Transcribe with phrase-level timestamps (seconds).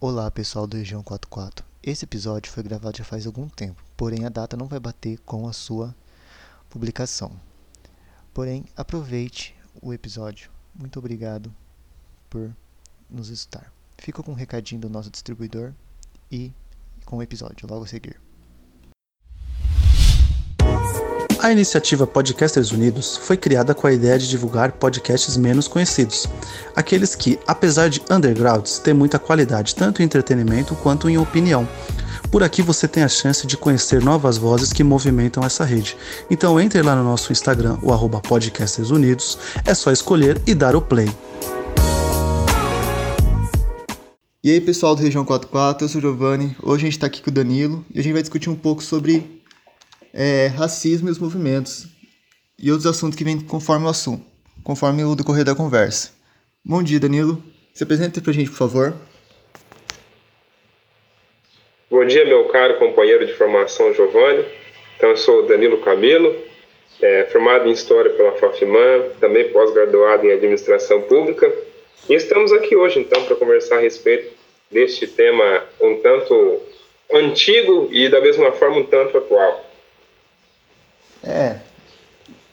[0.00, 1.66] Olá pessoal do Região 44.
[1.82, 5.48] Esse episódio foi gravado já faz algum tempo, porém a data não vai bater com
[5.48, 5.92] a sua
[6.70, 7.32] publicação.
[8.32, 10.52] Porém, aproveite o episódio.
[10.72, 11.52] Muito obrigado
[12.30, 12.54] por
[13.10, 13.72] nos estar.
[13.96, 15.72] Fico com um recadinho do nosso distribuidor
[16.30, 16.52] e
[17.04, 18.20] com o episódio logo a seguir.
[21.40, 26.26] A iniciativa Podcasters Unidos foi criada com a ideia de divulgar podcasts menos conhecidos,
[26.74, 31.66] aqueles que, apesar de undergrounds, têm muita qualidade tanto em entretenimento quanto em opinião.
[32.28, 35.96] Por aqui você tem a chance de conhecer novas vozes que movimentam essa rede.
[36.28, 40.74] Então entre lá no nosso Instagram, o arroba Podcasters Unidos, é só escolher e dar
[40.74, 41.08] o play.
[44.42, 47.22] E aí pessoal do Região 44, eu sou o Giovanni, hoje a gente está aqui
[47.22, 49.37] com o Danilo e a gente vai discutir um pouco sobre
[50.18, 51.86] é, racismo e os movimentos
[52.58, 54.26] e outros assuntos que vêm conforme o assunto,
[54.64, 56.10] conforme o decorrer da conversa.
[56.64, 57.40] Bom dia, Danilo.
[57.72, 58.94] Se apresente para a gente, por favor.
[61.88, 64.44] Bom dia, meu caro companheiro de formação Giovanni.
[64.96, 66.34] Então, eu sou Danilo Camilo,
[67.00, 71.50] é, formado em História pela FAFIMAN, também pós-graduado em Administração Pública.
[72.08, 74.32] E estamos aqui hoje, então, para conversar a respeito
[74.68, 76.60] deste tema um tanto
[77.12, 79.67] antigo e, da mesma forma, um tanto atual.
[81.22, 81.58] É,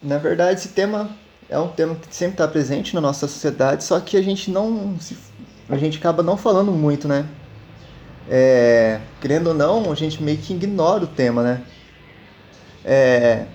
[0.02, 1.10] na verdade esse tema
[1.50, 4.98] é um tema que sempre está presente na nossa sociedade, só que a gente não,
[5.70, 7.28] a gente acaba não falando muito, né?
[8.28, 11.62] É, querendo ou não, a gente meio que ignora o tema, né?
[12.84, 13.46] É,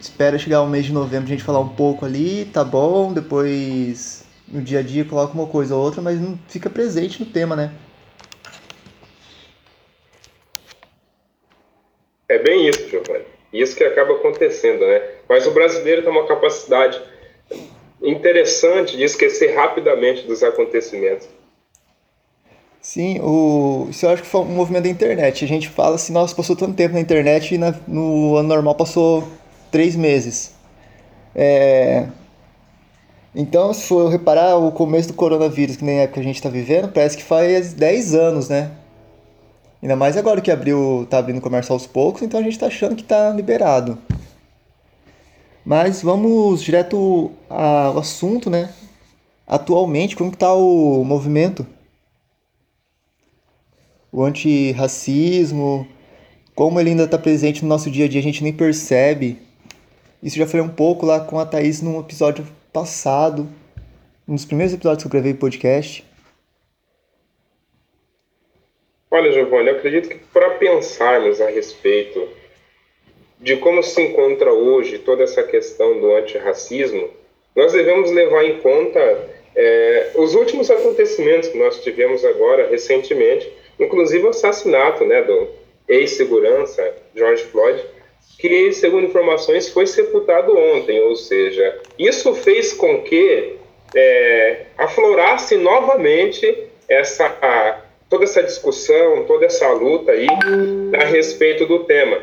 [0.00, 4.24] espera chegar o mês de novembro a gente falar um pouco ali, tá bom, depois
[4.48, 7.54] no dia a dia coloca uma coisa ou outra, mas não fica presente no tema,
[7.54, 7.72] né?
[12.28, 13.35] É bem isso, Giovanni.
[13.60, 15.02] Isso que acaba acontecendo, né?
[15.28, 17.00] Mas o brasileiro tem uma capacidade
[18.02, 21.28] interessante de esquecer rapidamente dos acontecimentos.
[22.80, 25.44] Sim, o, isso eu acho que foi um movimento da internet.
[25.44, 28.76] A gente fala assim, nossa, passou tanto tempo na internet e na, no ano normal
[28.76, 29.26] passou
[29.72, 30.54] três meses.
[31.34, 32.06] É...
[33.34, 36.36] Então, se for reparar, o começo do coronavírus, que nem a época que a gente
[36.36, 38.70] está vivendo, parece que faz 10 anos, né?
[39.82, 42.96] Ainda mais agora que abriu, tá abrindo comércio aos poucos, então a gente tá achando
[42.96, 43.98] que tá liberado.
[45.64, 48.72] Mas vamos direto ao assunto, né?
[49.46, 51.66] Atualmente, como que tá o movimento?
[54.12, 55.86] O antirracismo,
[56.54, 59.42] como ele ainda está presente no nosso dia a dia, a gente nem percebe.
[60.22, 63.48] Isso já foi um pouco lá com a Thaís num episódio passado,
[64.26, 66.05] um dos primeiros episódios que eu gravei podcast.
[69.16, 72.28] Olha, Giovanni, eu acredito que para pensarmos a respeito
[73.40, 77.08] de como se encontra hoje toda essa questão do antirracismo,
[77.56, 79.00] nós devemos levar em conta
[79.54, 83.50] é, os últimos acontecimentos que nós tivemos agora, recentemente,
[83.80, 85.48] inclusive o assassinato né, do
[85.88, 87.82] ex-segurança George Floyd,
[88.38, 93.56] que, segundo informações, foi sepultado ontem, ou seja, isso fez com que
[93.94, 100.26] é, aflorasse novamente essa toda essa discussão, toda essa luta aí
[100.98, 102.20] a respeito do tema.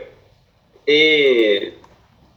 [0.87, 1.71] E,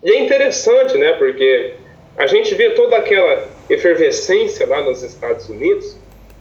[0.03, 1.75] e é interessante, né, porque
[2.17, 5.97] a gente vê toda aquela efervescência lá nos Estados Unidos,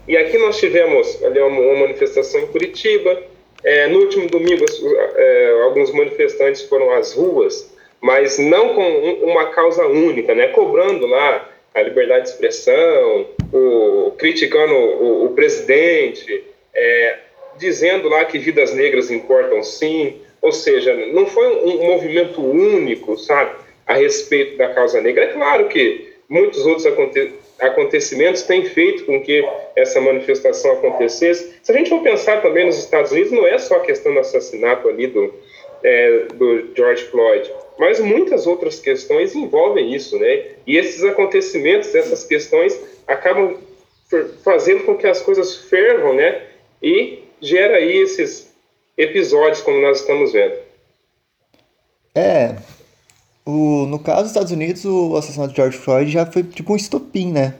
[0.06, 3.22] e aqui nós tivemos ali uma, uma manifestação em Curitiba,
[3.64, 4.64] é, no último domingo
[5.16, 8.82] é, alguns manifestantes foram às ruas, mas não com
[9.22, 16.44] uma causa única, né, cobrando lá a liberdade de expressão, o, criticando o, o presidente,
[16.76, 17.18] é,
[17.58, 23.56] dizendo lá que vidas negras importam sim, ou seja, não foi um movimento único, sabe,
[23.86, 25.24] a respeito da causa negra.
[25.24, 29.42] É claro que muitos outros aconte acontecimentos têm feito com que
[29.74, 31.58] essa manifestação acontecesse.
[31.62, 34.20] Se a gente for pensar também nos Estados Unidos, não é só a questão do
[34.20, 35.32] assassinato ali do,
[35.82, 40.44] é, do George Floyd, mas muitas outras questões envolvem isso, né?
[40.66, 43.56] E esses acontecimentos, essas questões acabam
[44.44, 46.42] fazendo com que as coisas fervam, né?
[46.86, 48.54] E gera aí esses
[48.96, 50.54] episódios como nós estamos vendo.
[52.14, 52.54] É,
[53.44, 56.76] o, no caso dos Estados Unidos, o assassinato de George Floyd já foi tipo um
[56.76, 57.54] estopim, né?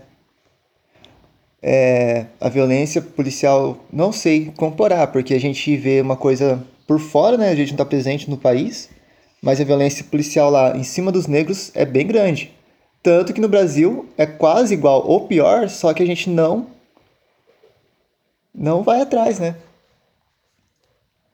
[1.61, 7.37] É, a violência policial, não sei comparar, porque a gente vê uma coisa por fora,
[7.37, 7.51] né?
[7.51, 8.89] A gente não está presente no país,
[9.43, 12.53] mas a violência policial lá em cima dos negros é bem grande.
[13.03, 16.76] Tanto que no Brasil é quase igual ou pior, só que a gente não
[18.57, 19.55] não vai atrás, né?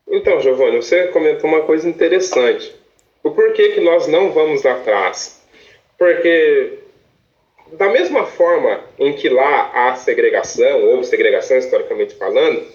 [0.08, 2.74] Então, Giovanni, você comentou uma coisa interessante.
[3.22, 5.40] O porquê que nós não vamos atrás?
[5.96, 6.80] Porque
[7.72, 12.66] da mesma forma em que lá há segregação, ou segregação historicamente falando,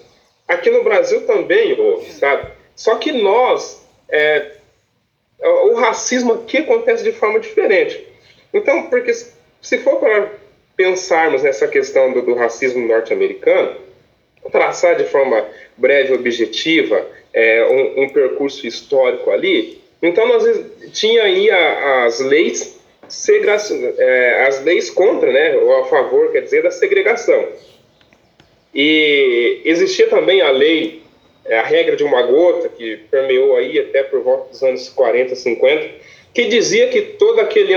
[0.46, 2.50] aqui no Brasil também houve, sabe?
[2.74, 4.52] Só que nós, é,
[5.40, 8.04] o racismo aqui acontece de forma diferente.
[8.52, 10.32] Então, porque se for para
[10.76, 13.76] pensarmos nessa questão do, do racismo norte-americano,
[14.50, 15.44] traçar de forma
[15.76, 20.44] breve e objetiva é, um, um, percurso histórico ali, então nós
[20.92, 22.78] tinha aí a, as leis
[23.98, 27.48] é, as leis contra, né, ou a favor, quer dizer, da segregação.
[28.74, 31.02] E existia também a lei,
[31.46, 35.34] é, a regra de uma gota, que permeou aí até por volta dos anos 40,
[35.34, 35.88] 50,
[36.34, 37.72] que dizia que todo aquele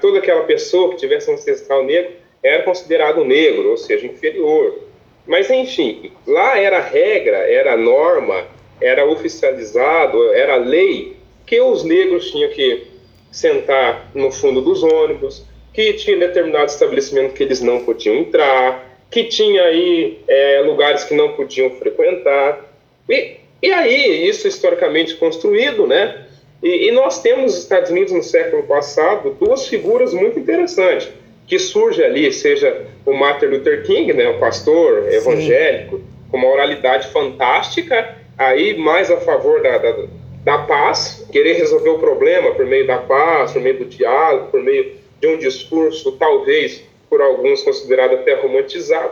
[0.00, 2.12] toda aquela pessoa que tivesse ancestral negro
[2.42, 4.89] era considerado negro, ou seja, inferior.
[5.30, 8.48] Mas, enfim, lá era regra, era norma,
[8.80, 12.88] era oficializado, era lei que os negros tinham que
[13.30, 19.22] sentar no fundo dos ônibus, que tinha determinado estabelecimento que eles não podiam entrar, que
[19.22, 22.68] tinha aí é, lugares que não podiam frequentar.
[23.08, 26.26] E, e aí, isso historicamente construído, né?
[26.60, 31.08] E, e, nós temos nos Estados Unidos no século passado duas figuras muito interessantes
[31.50, 35.16] que surge ali, seja o Martin Luther King, né, o pastor Sim.
[35.16, 36.00] evangélico,
[36.30, 39.96] com uma oralidade fantástica, aí mais a favor da, da,
[40.44, 44.62] da paz, querer resolver o problema por meio da paz, por meio do diálogo, por
[44.62, 49.10] meio de um discurso talvez por alguns considerado até romantizado.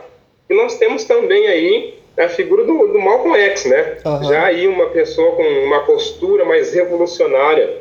[0.48, 3.96] E nós temos também aí a figura do, do Malcolm X, né?
[4.06, 4.24] Uhum.
[4.28, 7.78] Já aí uma pessoa com uma postura mais revolucionária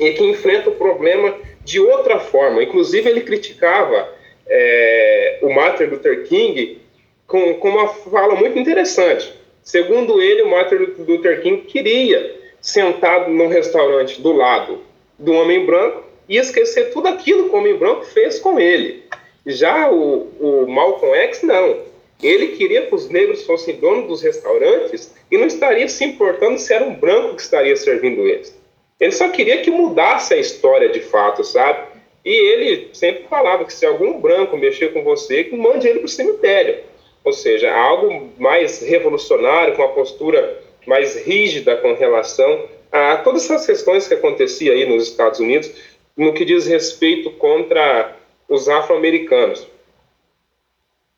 [0.00, 2.62] e que enfrenta o problema de outra forma.
[2.62, 4.08] Inclusive, ele criticava
[4.46, 6.80] é, o Martin Luther King
[7.26, 9.32] com, com uma fala muito interessante.
[9.62, 14.80] Segundo ele, o Martin Luther King queria, sentado num restaurante do lado
[15.18, 19.02] do homem branco, e esquecer tudo aquilo que o homem branco fez com ele.
[19.44, 21.78] Já o, o Malcolm X, não.
[22.22, 26.72] Ele queria que os negros fossem donos dos restaurantes e não estaria se importando se
[26.72, 28.56] era um branco que estaria servindo eles.
[29.00, 31.88] Ele só queria que mudasse a história de fato, sabe?
[32.24, 36.06] E ele sempre falava que se algum branco mexer com você, que mande ele para
[36.06, 36.80] o cemitério.
[37.24, 43.66] Ou seja, algo mais revolucionário, com uma postura mais rígida com relação a todas essas
[43.66, 45.70] questões que aconteciam aí nos Estados Unidos
[46.16, 48.16] no que diz respeito contra
[48.48, 49.66] os afro-americanos.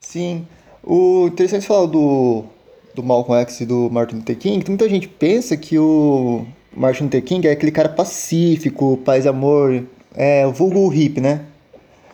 [0.01, 0.47] Sim.
[0.85, 2.45] O interessante falar do,
[2.95, 7.23] do Malcolm X e do Martin Luther King, muita gente pensa que o Martin Luther
[7.23, 9.85] King é aquele cara pacífico, paz amor,
[10.15, 11.43] é vulgo hip, né?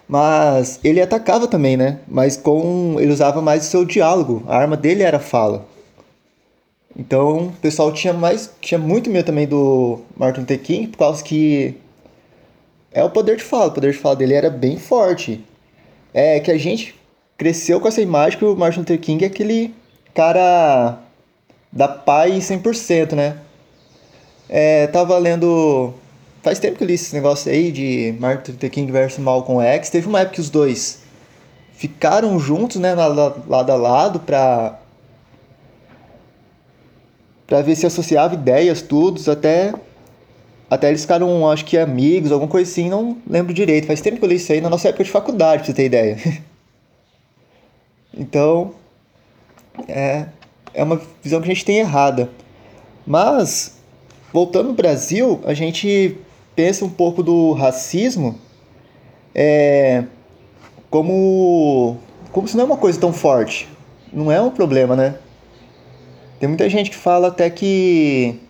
[0.09, 2.01] Mas ele atacava também, né?
[2.09, 4.43] Mas com ele usava mais o seu diálogo.
[4.49, 5.67] A arma dele era a fala.
[6.97, 11.23] Então, o pessoal tinha mais tinha muito medo também do Martin Luther King por causa
[11.23, 11.77] que
[12.93, 13.67] é o poder de fala.
[13.69, 15.45] O poder de fala dele era bem forte.
[16.13, 16.95] É que a gente
[17.37, 19.75] cresceu com essa imagem que o Martin Luther King é aquele
[20.15, 20.99] cara
[21.71, 23.37] da paz 100%, né?
[24.49, 25.93] É, tava lendo.
[26.43, 29.91] Faz tempo que eu li esse negócio aí de Martin Luther King versus Malcolm X.
[29.91, 31.01] Teve uma época que os dois
[31.75, 34.79] ficaram juntos, né, lado a lado, pra.
[37.47, 39.75] pra ver se associava ideias, tudo, até.
[40.71, 43.87] Até eles ficaram, acho que amigos, alguma coisa assim, não lembro direito.
[43.87, 45.87] Faz tempo que eu li isso aí na nossa época de faculdade, pra você ter
[45.87, 46.19] ideia.
[48.17, 48.75] então.
[49.87, 50.27] É.
[50.75, 52.31] É uma visão que a gente tem errada.
[53.07, 53.78] Mas
[54.33, 56.17] voltando no Brasil, a gente
[56.55, 58.39] pensa um pouco do racismo
[59.35, 60.05] é,
[60.91, 61.97] como,
[62.33, 63.69] como se não é uma coisa tão forte.
[64.13, 65.17] Não é um problema, né?
[66.41, 68.41] Tem muita gente que fala até que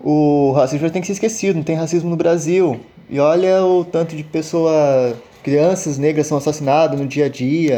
[0.00, 2.80] o racismo já tem que ser esquecido, não tem racismo no Brasil.
[3.08, 7.76] E olha o tanto de pessoas, crianças negras são assassinadas no dia a dia.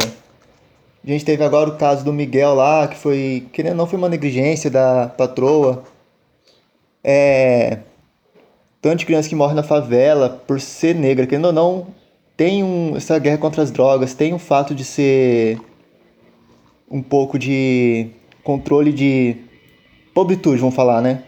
[1.03, 4.09] A gente teve agora o caso do Miguel lá, que foi, querendo não, foi uma
[4.09, 5.83] negligência da patroa
[7.03, 7.79] é,
[8.81, 11.87] tanto de crianças que morrem na favela por ser negra, querendo ou não,
[12.35, 15.59] tem um, essa guerra contra as drogas, tem o fato de ser
[16.89, 18.07] um pouco de
[18.43, 19.35] controle de
[20.13, 21.23] pobritude, vamos falar, né?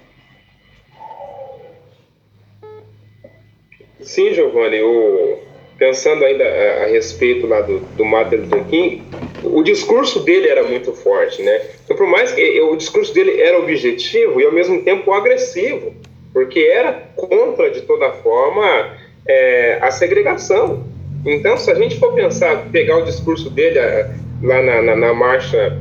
[4.01, 5.39] Sim, Giovanni, o,
[5.77, 9.03] pensando ainda a, a, respeito lá do, do Martin Luther King,
[9.43, 11.61] o discurso dele era muito forte, né?
[11.83, 15.93] Então, por mais que o discurso dele era objetivo e ao mesmo tempo agressivo,
[16.33, 20.83] porque era contra de toda forma é, a segregação.
[21.25, 24.09] Então, se a gente for pensar, pegar o discurso dele é,
[24.41, 25.79] lá na, na, na marcha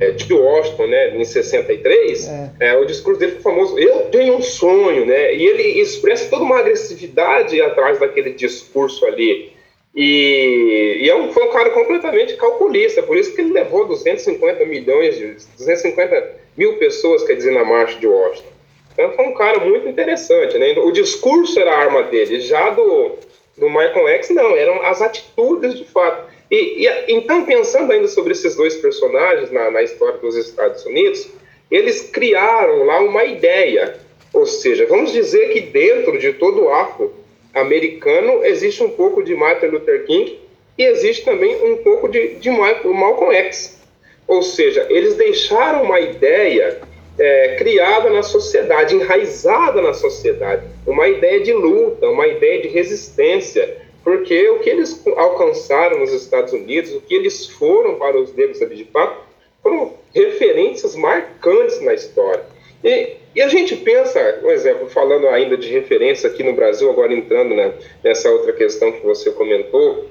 [0.00, 2.50] é, de Washington, né, em 63, é.
[2.60, 6.42] É, o discurso dele foi famoso, eu tenho um sonho, né, e ele expressa toda
[6.42, 9.52] uma agressividade atrás daquele discurso ali.
[9.94, 14.64] E, e é um, foi um cara completamente calculista, por isso que ele levou 250
[14.66, 18.50] milhões, de, 250 mil pessoas, quer dizer, na marcha de Washington.
[18.92, 20.78] Então foi um cara muito interessante, né?
[20.78, 23.12] O discurso era a arma dele, já do,
[23.56, 26.30] do Michael X, não, eram as atitudes de fato.
[26.50, 31.30] E, e então, pensando ainda sobre esses dois personagens na, na história dos Estados Unidos,
[31.70, 33.96] eles criaram lá uma ideia,
[34.32, 37.12] ou seja, vamos dizer que dentro de todo o afro
[37.54, 40.38] americano existe um pouco de Martin Luther King
[40.78, 43.80] e existe também um pouco de, de Malcolm X.
[44.26, 46.80] Ou seja, eles deixaram uma ideia
[47.18, 53.76] é, criada na sociedade, enraizada na sociedade, uma ideia de luta, uma ideia de resistência,
[54.02, 58.58] porque o que eles alcançaram nos Estados Unidos, o que eles foram para os negros
[58.58, 59.20] de fato,
[59.62, 62.44] foram referências marcantes na história.
[62.82, 67.12] E, e, a gente pensa, por exemplo, falando ainda de referência aqui no Brasil, agora
[67.12, 67.72] entrando né,
[68.02, 70.06] nessa outra questão que você comentou,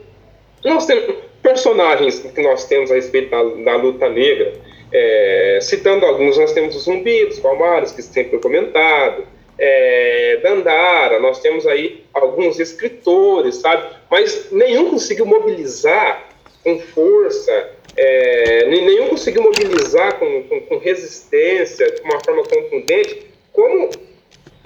[0.63, 4.53] nós temos personagens que nós temos a respeito da, da luta negra,
[4.91, 9.23] é, citando alguns, nós temos os zumbidos, Palmares, que sempre foi comentado,
[9.57, 13.89] é, Dandara, nós temos aí alguns escritores, sabe?
[14.09, 16.29] Mas nenhum conseguiu mobilizar
[16.63, 23.89] com força, é, nenhum conseguiu mobilizar com, com, com, resistência, de uma forma contundente, como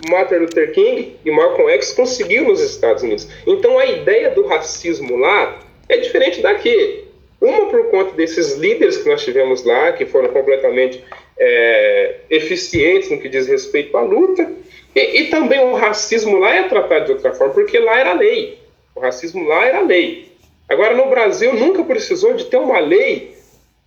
[0.08, 3.28] Martin Luther King e Malcolm X conseguiu nos Estados Unidos.
[3.48, 5.60] Então a ideia do racismo lá
[5.90, 7.06] é diferente daqui.
[7.42, 11.04] Uma por conta desses líderes que nós tivemos lá, que foram completamente
[11.38, 14.50] é, eficientes no que diz respeito à luta,
[14.96, 18.60] e, e, também o racismo lá é tratado de outra forma, porque lá era lei.
[18.96, 20.33] O racismo lá era lei.
[20.70, 23.36] Agora, no Brasil, nunca precisou de ter uma lei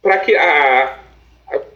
[0.02, 0.99] para que a,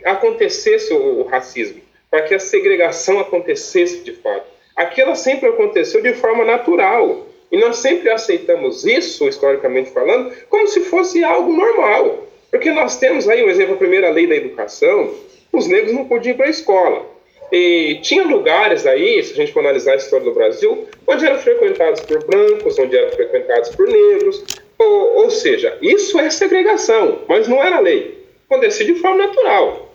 [0.05, 1.81] a, acontecesse o, o racismo,
[2.11, 4.47] para que a segregação acontecesse de fato.
[4.77, 7.27] Aqui ela sempre aconteceu de forma natural.
[7.51, 12.27] E nós sempre aceitamos isso, historicamente falando, como se fosse algo normal.
[12.51, 15.13] Porque nós temos aí, um exemplo, a primeira lei da educação,
[15.53, 17.07] os negros não podiam ir para a escola.
[17.53, 21.39] E tinha lugares aí, se a gente for analisar a história do Brasil, onde eram
[21.39, 24.45] frequentados por brancos, onde eram frequentados por negros.
[24.81, 28.25] Ou, ou seja, isso é segregação, mas não era lei.
[28.49, 29.95] Acontecia de forma natural.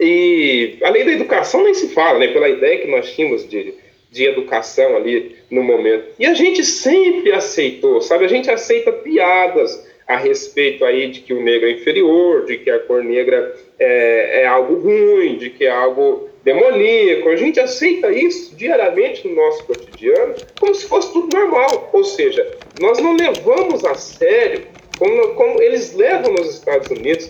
[0.00, 3.74] E a lei da educação nem se fala, né, pela ideia que nós tínhamos de
[4.16, 6.06] de educação ali no momento.
[6.18, 8.24] E a gente sempre aceitou, sabe?
[8.24, 12.70] A gente aceita piadas a respeito aí de que o negro é inferior, de que
[12.70, 17.28] a cor negra é, é algo ruim, de que é algo demoníaco.
[17.28, 21.90] A gente aceita isso diariamente no nosso cotidiano como se fosse tudo normal.
[21.92, 24.64] Ou seja, nós não levamos a sério
[24.96, 27.28] como, como eles levam nos Estados Unidos,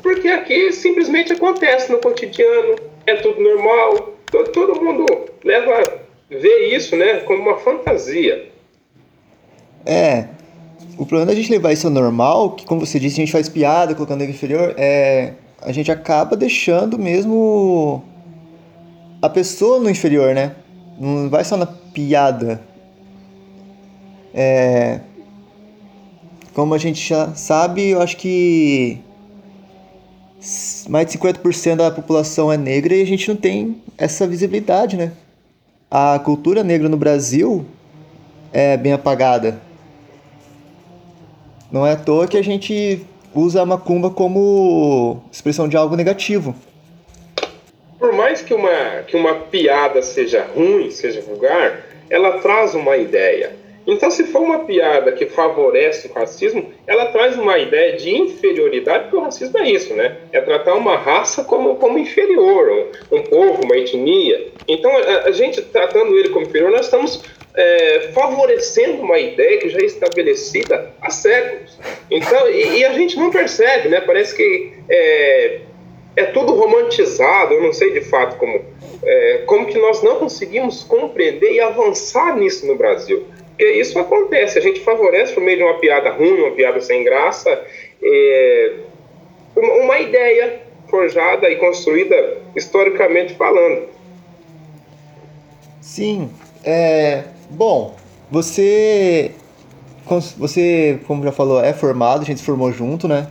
[0.00, 5.04] porque aqui simplesmente acontece no cotidiano, é tudo normal, todo, todo mundo
[5.44, 8.48] leva ver isso né, como uma fantasia.
[9.84, 10.26] É.
[10.96, 13.48] O problema da gente levar isso ao normal, que como você disse, a gente faz
[13.48, 15.32] piada colocando ele inferior, é.
[15.62, 18.02] A gente acaba deixando mesmo
[19.22, 20.54] a pessoa no inferior, né?
[20.98, 22.60] Não vai só na piada.
[24.34, 25.00] É.
[26.54, 28.98] Como a gente já sabe, eu acho que
[30.88, 35.12] mais de 50% da população é negra e a gente não tem essa visibilidade, né?
[35.90, 37.64] A cultura negra no Brasil
[38.52, 39.60] é bem apagada.
[41.70, 46.54] Não é à toa que a gente usa a macumba como expressão de algo negativo.
[48.50, 53.52] Que uma, que uma piada seja ruim, seja vulgar, ela traz uma ideia.
[53.86, 59.04] Então, se for uma piada que favorece o racismo, ela traz uma ideia de inferioridade,
[59.04, 60.16] porque o racismo é isso, né?
[60.32, 64.48] É tratar uma raça como, como inferior, um, um povo, uma etnia.
[64.66, 67.22] Então, a, a, gente tratando ele como inferior, nós estamos
[67.54, 71.78] é, favorecendo uma ideia que já é estabelecida há séculos.
[72.10, 74.00] Então, e, e a gente não percebe, né?
[74.00, 75.60] Parece que é,
[76.16, 78.60] é tudo romantizado, eu não sei de fato como,
[79.02, 83.24] é, como que nós não conseguimos compreender e avançar nisso no Brasil.
[83.48, 87.04] Porque isso acontece, a gente favorece por meio de uma piada ruim, uma piada sem
[87.04, 87.62] graça,
[88.02, 88.72] é,
[89.54, 93.88] uma ideia forjada e construída historicamente falando.
[95.80, 96.30] Sim,
[96.64, 97.96] é, bom,
[98.30, 99.32] você,
[100.36, 103.28] você, como já falou, é formado, a gente se formou junto, né?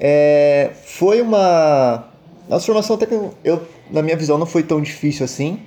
[0.00, 2.08] É, foi uma.
[2.48, 3.14] Nossa formação até que
[3.44, 5.60] eu, na minha visão, não foi tão difícil assim.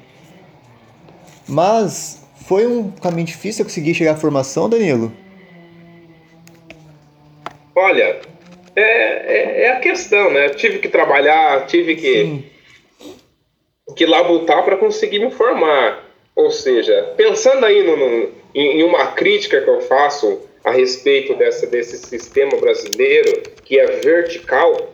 [1.47, 5.13] Mas foi um caminho difícil conseguir chegar à formação, Danilo?
[7.75, 8.19] Olha,
[8.75, 10.49] é, é, é a questão, né?
[10.49, 12.43] Tive que trabalhar, tive que,
[13.95, 16.03] que labutar para conseguir me formar.
[16.35, 21.35] Ou seja, pensando aí no, no, em, em uma crítica que eu faço a respeito
[21.35, 24.93] dessa, desse sistema brasileiro que é vertical,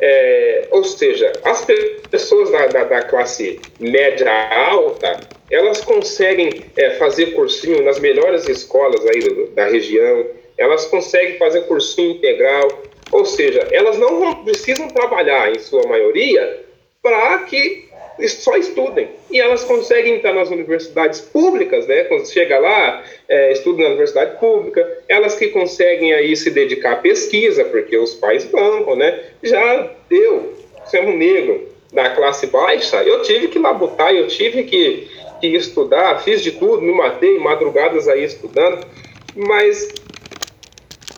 [0.00, 1.64] é, ou seja, as
[2.10, 4.30] pessoas da, da, da, classe média
[4.68, 5.20] alta,
[5.50, 10.26] elas conseguem é, fazer cursinho nas melhores escolas aí do, da região,
[10.58, 12.82] elas conseguem fazer cursinho integral,
[13.12, 16.64] ou seja, elas não precisam trabalhar, em sua maioria,
[17.02, 17.85] para que
[18.28, 19.08] só estudem.
[19.30, 22.04] E elas conseguem entrar nas universidades públicas, né?
[22.04, 26.96] Quando chega lá, é, estuda na universidade pública, elas que conseguem aí se dedicar à
[26.96, 29.20] pesquisa, porque os pais bancam, né?
[29.42, 30.54] Já deu,
[30.86, 35.08] sendo negro da classe baixa, eu tive que labutar, eu tive que,
[35.40, 38.86] que estudar, fiz de tudo, me matei, madrugadas aí estudando,
[39.34, 39.88] mas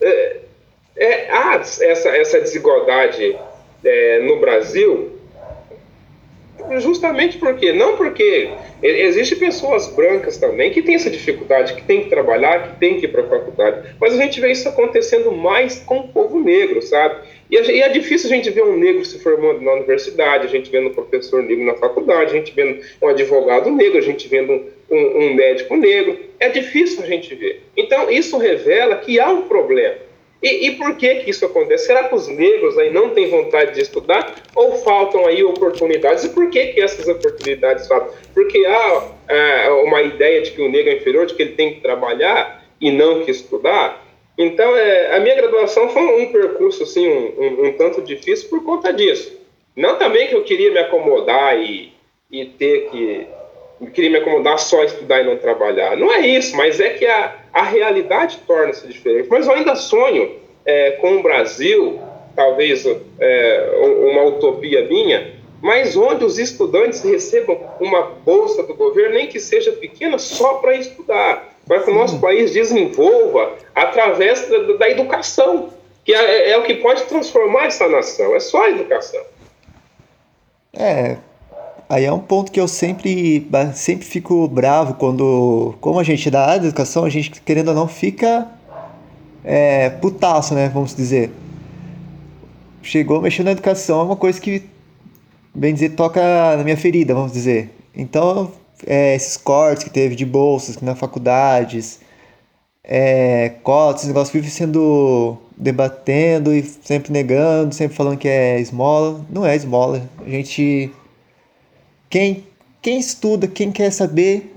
[0.03, 0.37] é,
[0.97, 3.39] é, há essa, essa desigualdade
[3.85, 5.18] é, no Brasil
[6.79, 8.51] justamente porque não porque
[8.83, 13.07] existem pessoas brancas também que têm essa dificuldade, que tem que trabalhar, que tem que
[13.07, 16.81] ir para a faculdade, mas a gente vê isso acontecendo mais com o povo negro,
[16.83, 17.17] sabe?
[17.51, 20.89] E, é difícil a gente ver um negro se formando na universidade, a gente vendo
[20.89, 25.25] um professor negro na faculdade, a gente vendo um advogado negro, a gente vendo um,
[25.25, 26.19] um médico negro.
[26.39, 27.63] É difícil a gente ver.
[27.77, 30.08] Então, isso revela que há um problema.
[30.43, 31.87] E, e, por que que isso acontece?
[31.87, 36.25] Será que os negros aí não têm vontade de estudar ou faltam aí oportunidades?
[36.25, 38.15] E por que que essas oportunidades faltam?
[38.33, 41.75] Porque há é, uma ideia de que o negro é inferior, de que ele tem
[41.75, 44.07] que trabalhar e não que estudar.
[44.37, 48.65] Então, é, a minha graduação foi um percurso assim um, um, um, tanto difícil por
[48.65, 49.37] conta disso.
[49.75, 51.93] Não também que eu queria me acomodar e,
[52.31, 53.27] e ter que
[53.87, 55.97] queria me acomodar só estudar e não trabalhar.
[55.97, 59.29] Não é isso, mas é que a, a realidade torna-se diferente.
[59.31, 62.01] Mas eu ainda sonho é, com o Brasil,
[62.35, 62.85] talvez
[63.21, 63.71] é,
[64.11, 69.73] uma utopia minha, mas onde os estudantes recebam uma bolsa do governo, nem que seja
[69.73, 75.71] pequena, só para estudar, para que o nosso país desenvolva através da, da educação,
[76.05, 79.23] que é, é o que pode transformar essa nação, é só a educação.
[80.73, 81.17] É,
[81.89, 86.31] Aí é um ponto que eu sempre, sempre fico bravo quando, como a gente é
[86.31, 88.47] da área da educação, a gente, querendo ou não, fica
[89.43, 90.69] é, putaço, né?
[90.69, 91.31] Vamos dizer.
[92.83, 94.63] Chegou mexendo na educação, é uma coisa que,
[95.55, 96.21] bem dizer, toca
[96.57, 97.71] na minha ferida, vamos dizer.
[97.95, 98.53] Então,
[98.87, 102.01] é, esses cortes que teve de bolsas na faculdades,
[102.85, 109.21] é, cotas, esse negócio vive sendo debatendo e sempre negando, sempre falando que é esmola.
[109.31, 110.03] Não é esmola.
[110.25, 110.91] A gente
[112.11, 112.47] quem,
[112.81, 114.55] quem estuda, quem quer saber,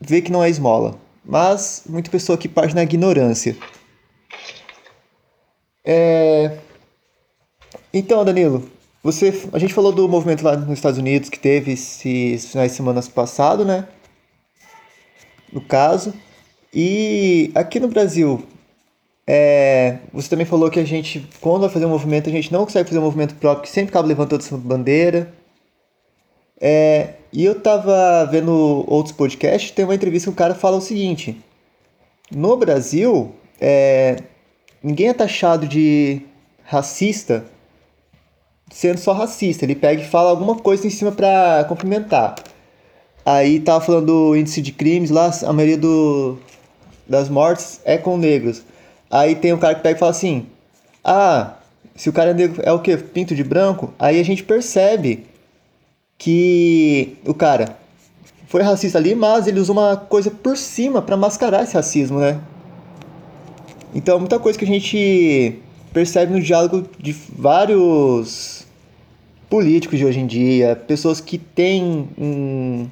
[0.00, 0.98] vê que não é esmola.
[1.24, 3.56] Mas muita pessoa que parte na ignorância.
[5.84, 6.58] É...
[7.92, 8.68] Então, Danilo,
[9.02, 12.76] você, a gente falou do movimento lá nos Estados Unidos que teve esses finais de
[12.76, 13.86] semana passado, né?
[15.52, 16.14] No caso.
[16.72, 18.42] E aqui no Brasil,
[19.26, 22.64] é, você também falou que a gente, quando vai fazer um movimento, a gente não
[22.64, 25.32] consegue fazer um movimento próprio, que sempre acaba levantando essa bandeira.
[26.64, 30.80] É, e eu tava vendo outros podcasts, tem uma entrevista que o cara fala o
[30.80, 31.42] seguinte:
[32.30, 34.18] no Brasil, é,
[34.80, 36.22] ninguém é taxado de
[36.62, 37.44] racista
[38.70, 39.64] sendo só racista.
[39.64, 42.36] Ele pega e fala alguma coisa em cima para complementar.
[43.26, 46.38] Aí tava falando do índice de crimes lá, a maioria do,
[47.08, 48.62] das mortes é com negros.
[49.10, 50.46] Aí tem um cara que pega e fala assim:
[51.02, 51.56] Ah,
[51.96, 52.96] se o cara é negro é o que?
[52.96, 53.92] Pinto de branco?
[53.98, 55.31] Aí a gente percebe
[56.22, 57.76] que o cara
[58.46, 62.40] foi racista ali, mas ele usou uma coisa por cima para mascarar esse racismo, né?
[63.92, 65.58] Então, muita coisa que a gente
[65.92, 68.64] percebe no diálogo de vários
[69.50, 72.86] políticos de hoje em dia, pessoas que têm um,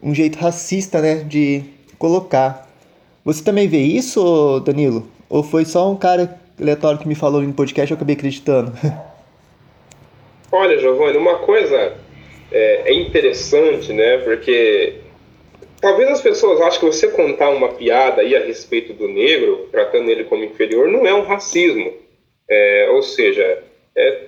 [0.00, 1.64] um jeito racista, né, de
[1.98, 2.68] colocar.
[3.24, 5.08] Você também vê isso, Danilo?
[5.28, 8.72] Ou foi só um cara aleatório que me falou no podcast e eu acabei acreditando?
[10.52, 12.06] Olha, Giovanni, uma coisa
[12.50, 14.18] é, é interessante, né?
[14.18, 14.94] Porque
[15.80, 20.10] talvez as pessoas achem que você contar uma piada aí a respeito do negro, tratando
[20.10, 21.92] ele como inferior, não é um racismo.
[22.48, 23.62] É, ou seja,
[23.96, 24.22] é,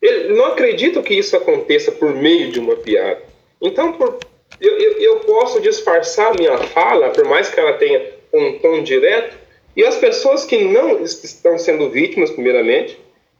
[0.00, 3.22] ele não acredito que isso aconteça por meio de uma piada.
[3.60, 4.18] Então, por,
[4.60, 9.36] eu, eu, eu, posso disfarçar minha fala, por mais que ela tenha um tom direto,
[9.76, 12.98] e as pessoas que não estão sendo vítimas, primeiramente,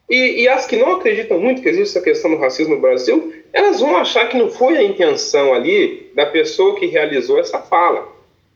[0.08, 3.32] e, e, as que não acreditam muito que existe essa questão do racismo no Brasil,
[3.52, 8.08] elas vão achar que não foi a intenção ali da pessoa que realizou essa fala.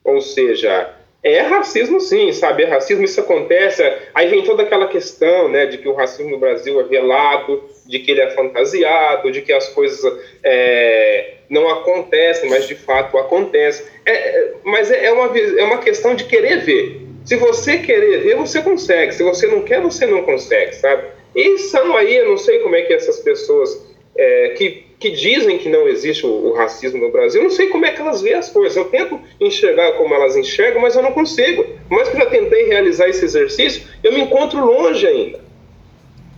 [0.05, 2.65] Ou seja, é racismo sim, sabe?
[2.65, 3.83] É racismo, isso acontece.
[4.13, 8.01] Aí vem toda aquela questão, né, de que o racismo no Brasil é velado, de
[8.01, 10.01] que ele é fantasiado, de que as coisas
[10.43, 13.87] é, não acontecem, mas de fato acontecem.
[14.05, 17.03] É, é, mas é, é uma, é uma questão de querer ver.
[17.25, 19.13] Se você querer ver, você consegue.
[19.13, 21.05] Se você não quer, você não consegue, sabe?
[21.37, 25.59] E são aí, eu não sei como é que essas pessoas é, que, que dizem
[25.59, 28.21] que não existe o, o, racismo no Brasil, eu não sei como é que elas
[28.21, 28.77] veem as coisas.
[28.77, 31.65] Eu tento enxergar como elas enxergam, mas eu não consigo.
[31.89, 35.41] Mas que eu já tentei realizar esse exercício, eu me encontro longe ainda.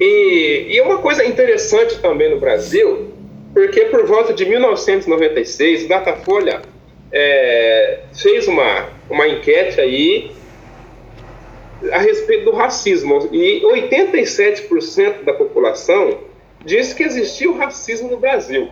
[0.01, 3.13] E, e uma coisa interessante também no Brasil,
[3.53, 6.63] porque por volta de 1996, o Datafolha
[7.13, 10.33] é, fez uma, uma enquete aí
[11.93, 13.29] a respeito do racismo.
[13.33, 16.19] E 87% da população
[16.65, 18.69] disse que existia o racismo no Brasil.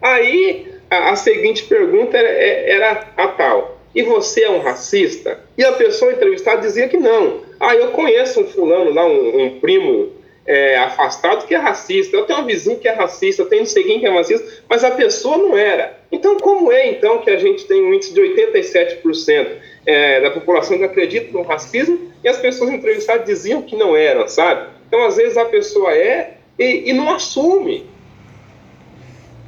[0.00, 5.40] Aí a, a seguinte pergunta era, é, era, a tal: e você é um racista?
[5.56, 7.40] E a pessoa entrevistada dizia que não.
[7.60, 10.12] Ah, eu conheço um fulano lá, um, um primo
[10.46, 13.84] é, afastado que é racista, eu tenho um vizinho que é racista, eu tenho sei
[13.84, 15.98] quem que é racista, mas a pessoa não era.
[16.10, 19.46] Então, como é então que a gente tem um índice de 87%
[19.86, 24.26] é, da população que acredita no racismo e as pessoas entrevistadas diziam que não eram,
[24.26, 24.68] sabe?
[24.88, 27.84] Então, às vezes a pessoa é e, e não assume.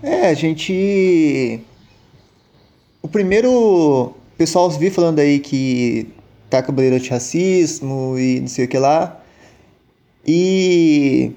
[0.03, 1.61] É, a gente.
[3.01, 3.51] O primeiro.
[3.51, 6.09] O pessoal vi falando aí que
[6.51, 9.21] tá com bandeira de racismo e não sei o que lá.
[10.27, 11.33] E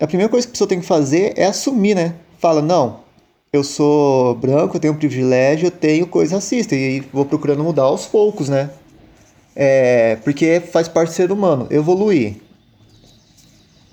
[0.00, 2.14] a primeira coisa que a pessoa tem que fazer é assumir, né?
[2.38, 3.00] Fala, não,
[3.52, 6.74] eu sou branco, eu tenho privilégio, eu tenho coisa racista.
[6.74, 8.70] E vou procurando mudar aos poucos, né?
[9.56, 12.43] É, porque faz parte do ser humano, evoluir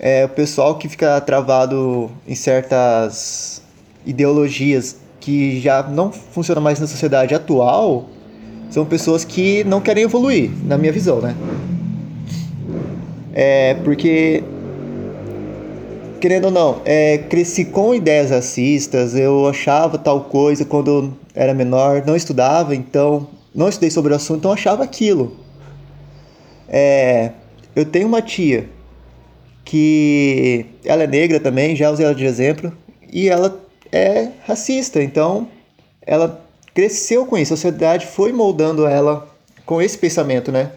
[0.02, 3.62] é, o pessoal que fica travado em certas
[4.04, 8.06] ideologias que já não funcionam mais na sociedade atual
[8.68, 11.36] são pessoas que não querem evoluir, na minha visão, né?
[13.32, 14.42] É porque
[16.20, 21.54] querendo ou não, é, cresci com ideias racistas, eu achava tal coisa quando eu era
[21.54, 25.36] menor, não estudava, então não estudei sobre o assunto, então achava aquilo.
[26.68, 27.30] É,
[27.74, 28.68] eu tenho uma tia
[29.72, 32.70] que ela é negra também, já usei ela de exemplo,
[33.10, 33.58] e ela
[33.90, 35.48] é racista, então
[36.02, 39.26] ela cresceu com isso, a sociedade foi moldando ela
[39.64, 40.72] com esse pensamento, né?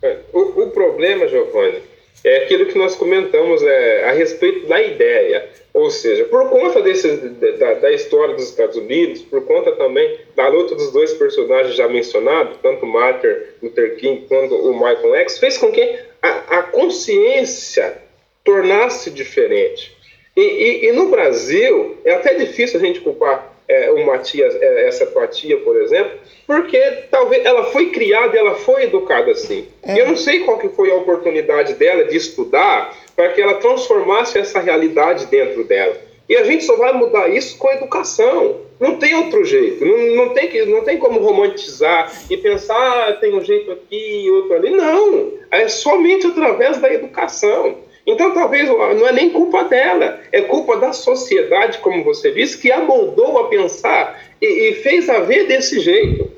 [0.00, 1.82] É, o, o problema, Giovanni,
[2.24, 5.48] é aquilo que nós comentamos é, a respeito da ideia.
[5.72, 10.48] Ou seja, por conta desse, da, da, história dos Estados Unidos, por conta também da
[10.48, 13.28] luta dos dois personagens já mencionados, tanto Martin
[13.62, 17.96] Luther King quanto o Michael X, fez com que a, a consciência
[18.42, 19.96] tornasse diferente.
[20.36, 24.88] E, e, e, no Brasil, é até difícil a gente culpar é, uma tia, é,
[24.88, 29.66] essa tua tia, por exemplo, porque talvez ela foi criada, ela foi educada assim.
[29.82, 30.00] É.
[30.00, 34.38] Eu não sei qual que foi a oportunidade dela de estudar para que ela transformasse
[34.38, 36.08] essa realidade dentro dela.
[36.28, 38.60] E a gente só vai mudar isso com a educação.
[38.78, 39.84] Não tem outro jeito.
[39.84, 44.24] Não, não, tem, que, não tem como romantizar e pensar, ah, tem um jeito aqui
[44.24, 44.70] e outro ali.
[44.70, 45.32] Não.
[45.50, 47.78] É somente através da educação.
[48.10, 52.72] Então, talvez não é nem culpa dela, é culpa da sociedade, como você disse, que
[52.72, 56.30] a moldou a pensar e, e fez a ver desse jeito.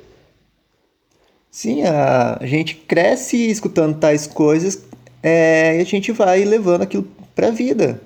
[1.49, 4.85] Sim, a gente cresce escutando tais coisas
[5.23, 7.07] é, e a gente vai levando aquilo
[7.37, 8.01] para a vida.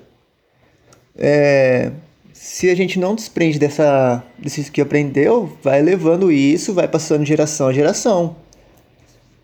[1.17, 1.91] É,
[2.33, 7.29] se a gente não desprende dessa, desse que aprendeu, vai levando isso, vai passando de
[7.29, 8.35] geração a geração.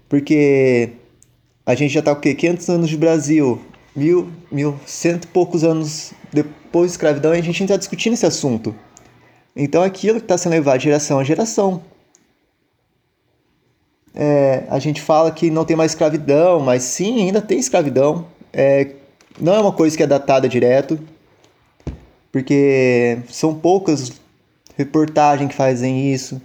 [0.08, 0.92] Porque
[1.66, 2.36] a gente já está o quê?
[2.36, 3.60] 500 anos de Brasil,
[3.96, 8.14] mil, mil, cento e poucos anos depois da escravidão, e a gente ainda está discutindo
[8.14, 8.74] esse assunto.
[9.56, 11.82] Então, aquilo que está sendo levado de geração a geração.
[14.14, 18.28] É, a gente fala que não tem mais escravidão, mas sim, ainda tem escravidão.
[18.54, 18.92] É,
[19.40, 21.00] não é uma coisa que é datada direto,
[22.32, 24.12] porque são poucas
[24.78, 26.42] reportagens que fazem isso.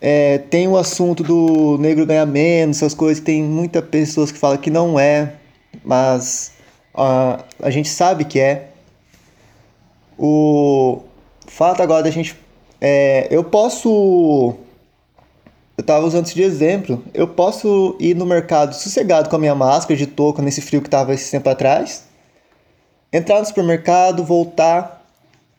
[0.00, 4.56] É, tem o assunto do negro ganhar menos, essas coisas tem muitas pessoas que falam
[4.58, 5.34] que não é
[5.84, 6.52] mas
[6.94, 8.68] uh, a gente sabe que é.
[10.18, 11.02] O
[11.46, 12.36] fato agora da gente.
[12.80, 14.54] É, eu posso.
[15.76, 17.02] Eu estava usando isso de exemplo.
[17.14, 20.88] Eu posso ir no mercado sossegado com a minha máscara de touca nesse frio que
[20.88, 22.04] estava esse tempo atrás.
[23.12, 25.06] Entrar no supermercado, voltar.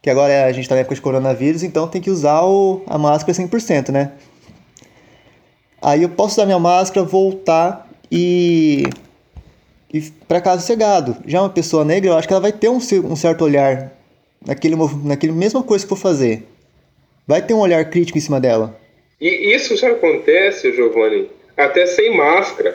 [0.02, 2.98] Que agora a gente está na época de coronavírus, então tem que usar o, a
[2.98, 4.14] máscara 100%, né?
[5.82, 8.84] Aí eu posso usar minha máscara, voltar e
[10.28, 11.18] para casa cegado.
[11.26, 13.92] Já uma pessoa negra, eu acho que ela vai ter um, um certo olhar
[14.46, 16.44] naquele, naquele mesma coisa que for fazer.
[17.28, 18.80] Vai ter um olhar crítico em cima dela.
[19.20, 22.74] E isso já acontece, Giovanni, até sem máscara.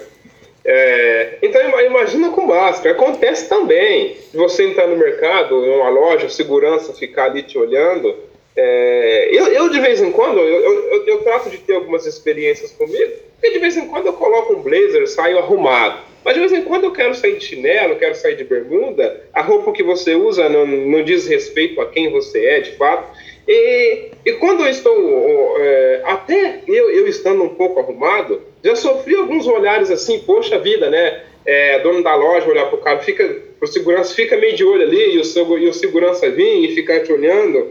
[0.65, 2.95] É, então imagina com máscara.
[2.95, 4.17] Acontece também.
[4.33, 8.15] Você entrar no mercado, em uma loja, segurança ficar ali te olhando.
[8.57, 12.71] É, eu, eu, de vez em quando, eu, eu, eu, trato de ter algumas experiências
[12.71, 15.99] comigo, e de vez em quando eu coloco um blazer, saio arrumado.
[16.25, 19.43] Mas de vez em quando eu quero sair de chinelo, quero sair de bermuda, a
[19.43, 23.15] roupa que você usa não, não diz respeito a quem você é, de fato.
[23.47, 29.15] E, e quando eu estou, é, até eu, eu estando um pouco arrumado, já sofri
[29.15, 31.23] alguns olhares assim, poxa vida, né?
[31.47, 34.81] É, dono da loja olhar para o cara, fica, o segurança fica meio de olho
[34.81, 37.71] ali, e o, seu, e o segurança vir e ficar te olhando.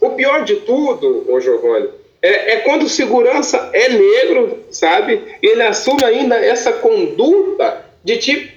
[0.00, 1.90] O pior de tudo, ô Giovanni,
[2.24, 5.20] é, é, quando o segurança é negro, sabe?
[5.42, 8.50] Ele assume ainda essa conduta de te,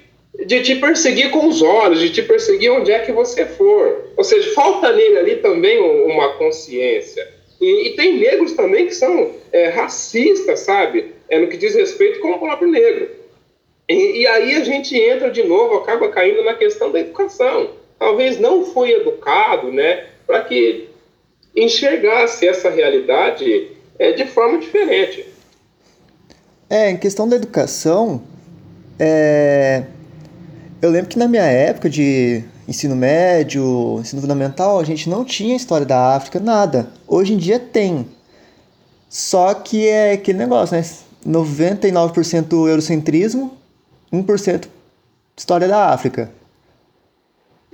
[0.45, 4.06] de te perseguir com os olhos, de te perseguir onde é que você for.
[4.15, 7.27] Ou seja, falta nele ali também uma consciência.
[7.60, 11.12] E, e tem negros também que são é, racistas, sabe?
[11.27, 13.10] É, no que diz respeito com o próprio negro.
[13.89, 17.71] E, e aí a gente entra de novo, acaba caindo na questão da educação.
[17.99, 20.06] Talvez não foi educado, né?
[20.25, 20.88] Para que
[21.58, 25.26] enxergasse essa realidade é, de forma diferente.
[26.70, 28.22] É, em questão da educação,
[29.00, 29.84] é...
[30.82, 35.56] eu lembro que na minha época de ensino médio, ensino fundamental, a gente não tinha
[35.56, 36.91] história da África, nada.
[37.08, 38.08] Hoje em dia tem.
[39.10, 40.84] Só que é aquele negócio, né?
[41.26, 43.58] 99% eurocentrismo,
[44.13, 44.67] 1%
[45.36, 46.32] história da África.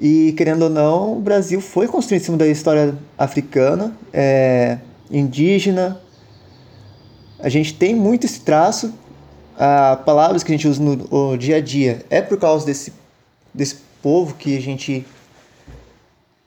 [0.04, 4.78] E, querendo ou não, o Brasil foi construído em cima da história africana, é,
[5.10, 5.98] indígena.
[7.40, 8.94] A gente tem muito esse traço.
[9.58, 12.92] A palavras que a gente usa no, no dia a dia é por causa desse,
[13.54, 15.06] desse povo que a gente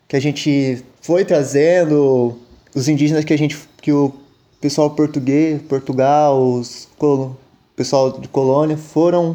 [0.06, 2.38] que a gente foi trazendo,
[2.74, 4.12] os indígenas que a gente que o
[4.60, 7.34] pessoal português, Portugal, os o
[7.74, 9.34] pessoal de colônia foram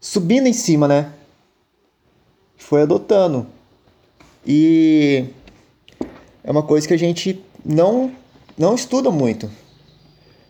[0.00, 1.12] subindo em cima, né?
[2.70, 3.48] Foi adotando.
[4.46, 5.24] E
[6.44, 8.12] é uma coisa que a gente não,
[8.56, 9.50] não estuda muito.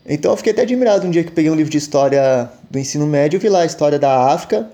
[0.06, 3.06] Então eu fiquei até admirado um dia que peguei um livro de história do ensino
[3.06, 4.70] médio, vi lá a história da África.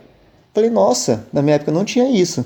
[0.53, 2.45] Falei, nossa, na minha época não tinha isso.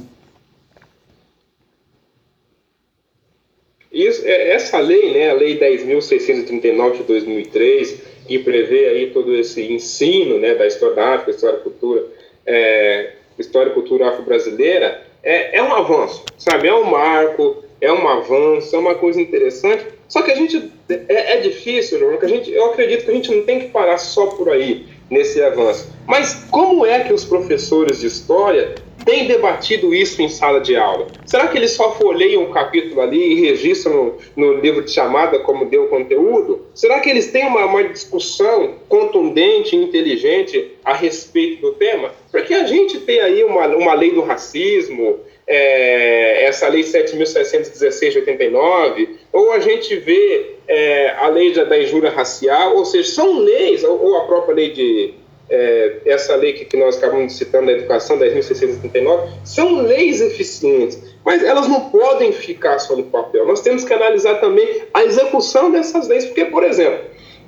[3.91, 9.63] Isso, é, essa lei, né, a Lei 10.639 de 2003, que prevê aí todo esse
[9.63, 12.05] ensino né, da história da África, história e cultura,
[12.45, 16.68] é, história e cultura afro-brasileira, é, é um avanço, sabe?
[16.68, 19.85] É um marco, é um avanço, é uma coisa interessante.
[20.09, 23.35] Só que a gente é, é difícil, que a gente, eu acredito que a gente
[23.35, 25.88] não tem que parar só por aí nesse avanço.
[26.07, 28.74] Mas como é que os professores de história
[29.05, 31.07] têm debatido isso em sala de aula?
[31.27, 35.39] Será que eles só folheiam um capítulo ali e registram no, no livro de chamada
[35.41, 36.67] como deu conteúdo?
[36.75, 42.13] Será que eles têm uma, uma discussão contundente e inteligente a respeito do tema?
[42.31, 48.19] Porque a gente tem aí uma, uma lei do racismo, é, essa lei 7.716 de
[48.19, 53.41] 89, ou a gente vê é, a lei da, da injúria racial, ou seja, são
[53.41, 55.15] leis, ou, ou a própria lei de,
[55.51, 61.43] é, essa lei que, que nós acabamos citando da educação, 10.639, são leis eficientes, mas
[61.43, 63.47] elas não podem ficar só no papel.
[63.47, 67.05] Nós temos que analisar também a execução dessas leis, porque, por exemplo,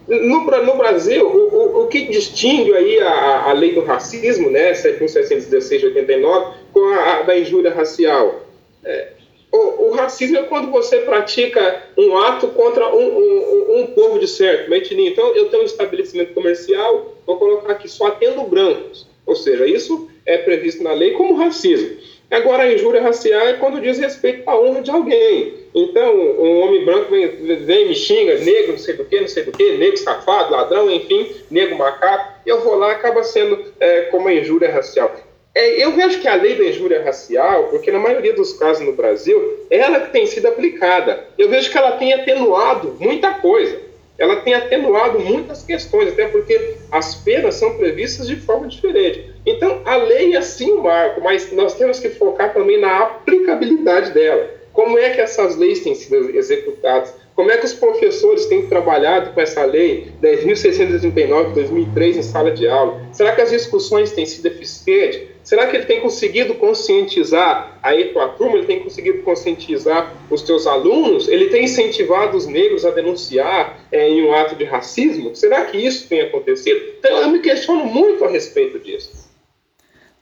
[0.09, 4.73] no, no Brasil, o, o, o, que distingue aí a, a lei do racismo, né,
[4.73, 8.41] 7.716 de 89, com a, a da injúria racial?
[8.85, 9.09] É,
[9.53, 14.27] o, o, racismo é quando você pratica um ato contra um, um, um povo de
[14.27, 15.11] certo, uma etnia.
[15.11, 19.07] Então, eu tenho um estabelecimento comercial, vou colocar aqui só atendo brancos.
[19.27, 21.97] Ou seja, isso é previsto na lei como racismo.
[22.31, 25.55] Agora, a injúria racial é quando diz respeito à honra de alguém.
[25.75, 29.43] Então, um homem branco vem, vem me xinga, negro, não sei do que, não sei
[29.43, 34.29] do que, negro safado, ladrão, enfim, negro macaco, eu vou lá, acaba sendo é, como
[34.29, 35.15] a injúria racial.
[35.55, 38.93] É, eu vejo que a lei da injúria racial, porque na maioria dos casos no
[38.93, 41.27] Brasil, é ela que tem sido aplicada.
[41.37, 43.79] Eu vejo que ela tem atenuado muita coisa.
[44.19, 49.31] Ela tem atenuado muitas questões, até porque as penas são previstas de forma diferente.
[49.45, 54.13] Então, a lei é sim um marco, mas nós temos que focar também na aplicabilidade
[54.13, 54.49] dela.
[54.73, 57.15] Como é que essas leis têm sido executadas?
[57.35, 62.51] Como é que os professores têm trabalhado com essa lei 10.639 de 2003 em sala
[62.51, 63.01] de aula?
[63.13, 65.32] Será que as discussões têm sido eficientes?
[65.45, 68.59] Será que ele tem conseguido conscientizar a tua turma?
[68.59, 71.29] Ele tem conseguido conscientizar os teus alunos?
[71.29, 75.35] Ele tem incentivado os negros a denunciar é, em um ato de racismo?
[75.35, 76.81] Será que isso tem acontecido?
[76.99, 79.31] Então eu me questiono muito a respeito disso.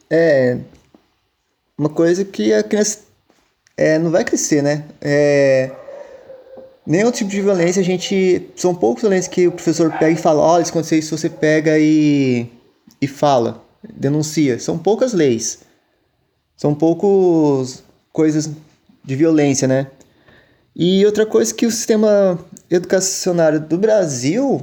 [0.09, 0.57] É
[1.81, 3.01] uma coisa que a criança
[3.75, 4.85] é, não vai crescer, né?
[5.01, 5.71] É,
[6.87, 8.51] nenhum tipo de violência a gente.
[8.55, 11.79] São poucos violências que o professor pega e fala: olha, se acontecer isso, você pega
[11.79, 12.47] e,
[13.01, 13.65] e fala.
[13.83, 14.59] Denuncia.
[14.59, 15.61] São poucas leis.
[16.57, 18.51] São poucas coisas
[19.05, 19.87] de violência, né?
[20.75, 22.39] E outra coisa que o sistema
[22.71, 24.63] educacionário do Brasil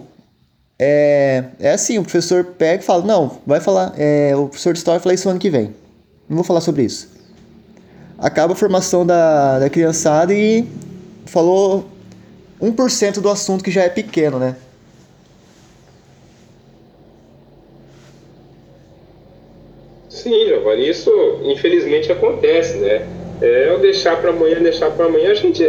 [0.79, 4.79] é, é assim, o professor pega e fala, não, vai falar, é, o professor de
[4.79, 5.73] história fala isso ano que vem.
[6.29, 7.09] Não vou falar sobre isso.
[8.17, 10.67] Acaba a formação da, da criançada e
[11.25, 11.85] falou
[12.61, 14.55] 1% do assunto que já é pequeno, né?
[20.27, 23.07] Sim, Giovanni, isso infelizmente acontece, né?
[23.41, 25.63] É eu deixar para amanhã, deixar para amanhã, a gente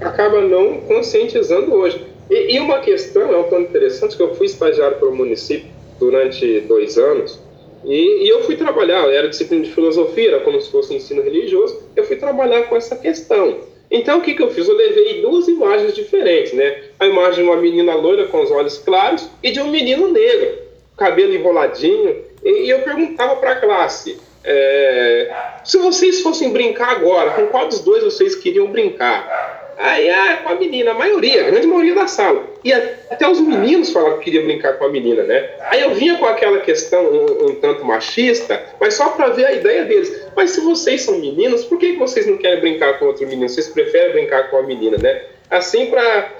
[0.00, 2.00] acaba não conscientizando hoje.
[2.30, 5.68] E, e, uma questão, é um ponto interessante, que eu fui estagiário para o município
[5.98, 7.40] durante dois anos,
[7.84, 11.82] e, e, eu fui trabalhar, era disciplina de filosofia, era como se fosse ensino religioso,
[11.96, 13.56] eu fui trabalhar com essa questão.
[13.90, 14.68] Então, o que, que eu fiz?
[14.68, 16.84] Eu levei duas imagens diferentes, né?
[17.00, 20.58] A imagem de uma menina loira com os olhos claros e de um menino negro,
[20.96, 22.32] cabelo enroladinho.
[22.44, 25.30] E, eu perguntava para a classe, é,
[25.64, 29.54] se vocês fossem brincar agora, com qual dos dois vocês queriam brincar?
[29.76, 32.44] Aí, ah, com a menina, a maioria, a grande maioria da sala.
[32.62, 35.50] E até os meninos falavam que queriam brincar com a menina, né?
[35.62, 39.52] Aí eu vinha com aquela questão um, um tanto machista, mas só para ver a
[39.52, 40.26] ideia deles.
[40.36, 43.48] Mas se vocês são meninos, por que vocês não querem brincar com outro menino?
[43.48, 45.22] Vocês preferem brincar com a menina, né?
[45.50, 46.30] Assim para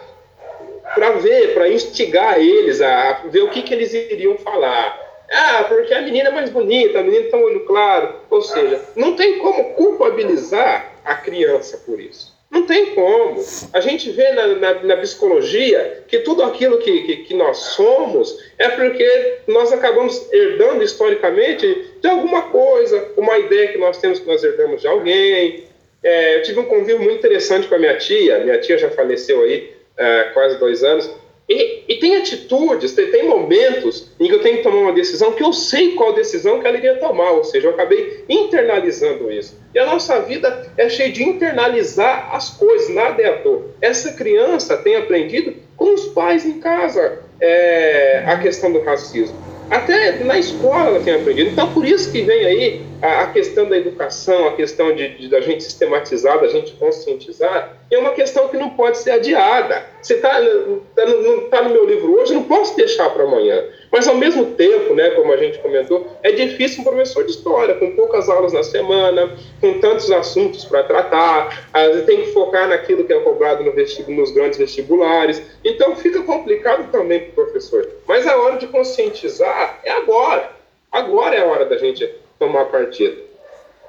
[0.94, 5.03] para ver, para instigar eles a ver o que, que eles iriam falar.
[5.30, 8.14] Ah, porque a menina é mais bonita, a menina tem um olho claro.
[8.30, 12.34] Ou seja, não tem como culpabilizar a criança por isso.
[12.54, 13.44] Não tem como.
[13.72, 18.38] A gente vê na, na, na psicologia que tudo aquilo que, que, que, nós somos
[18.56, 24.26] é porque nós acabamos herdando historicamente de alguma coisa, uma ideia que nós temos que
[24.26, 25.64] nós herdamos de alguém.
[26.00, 29.42] É, eu tive um convívio muito interessante com a minha tia, minha tia já faleceu
[29.42, 31.10] aí há quase dois anos,
[31.48, 35.32] e, e, tem atitudes, tem, tem, momentos em que eu tenho que tomar uma decisão
[35.32, 39.60] que eu sei qual decisão que ela iria tomar, ou seja, eu acabei internalizando isso.
[39.74, 43.66] E a nossa vida é cheia de internalizar as coisas, nada é à toa.
[43.82, 49.36] Essa criança tem aprendido com os pais em casa é, a questão do racismo.
[49.70, 51.50] Até na escola ela tem aprendido.
[51.50, 55.28] Então, por isso que vem aí a, a questão da educação, a questão de, de,
[55.28, 59.84] da gente sistematizar, da gente conscientizar, é uma questão que não pode ser adiada.
[60.00, 63.64] Você está tá no, tá no meu livro hoje, não posso deixar para amanhã.
[63.90, 67.74] Mas, ao mesmo tempo, né, como a gente comentou, é difícil um professor de história,
[67.76, 71.68] com poucas aulas na semana, com tantos assuntos para tratar,
[72.04, 73.74] tem que focar naquilo que é cobrado no
[74.08, 75.40] nos grandes vestibulares.
[75.64, 77.88] Então, fica complicado também para o professor.
[78.06, 80.50] Mas a hora de conscientizar é agora.
[80.90, 83.22] Agora é a hora da gente tomar partido.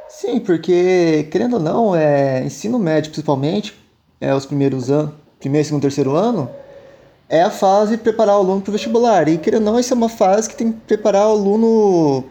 [0.08, 3.74] Sim, porque, querendo ou não, é, ensino médio, principalmente,
[4.26, 6.50] é, os primeiros anos, primeiro, segundo, terceiro ano,
[7.30, 9.28] é a fase de preparar o aluno para o vestibular.
[9.28, 12.24] E querendo ou não, essa é uma fase que tem que preparar o aluno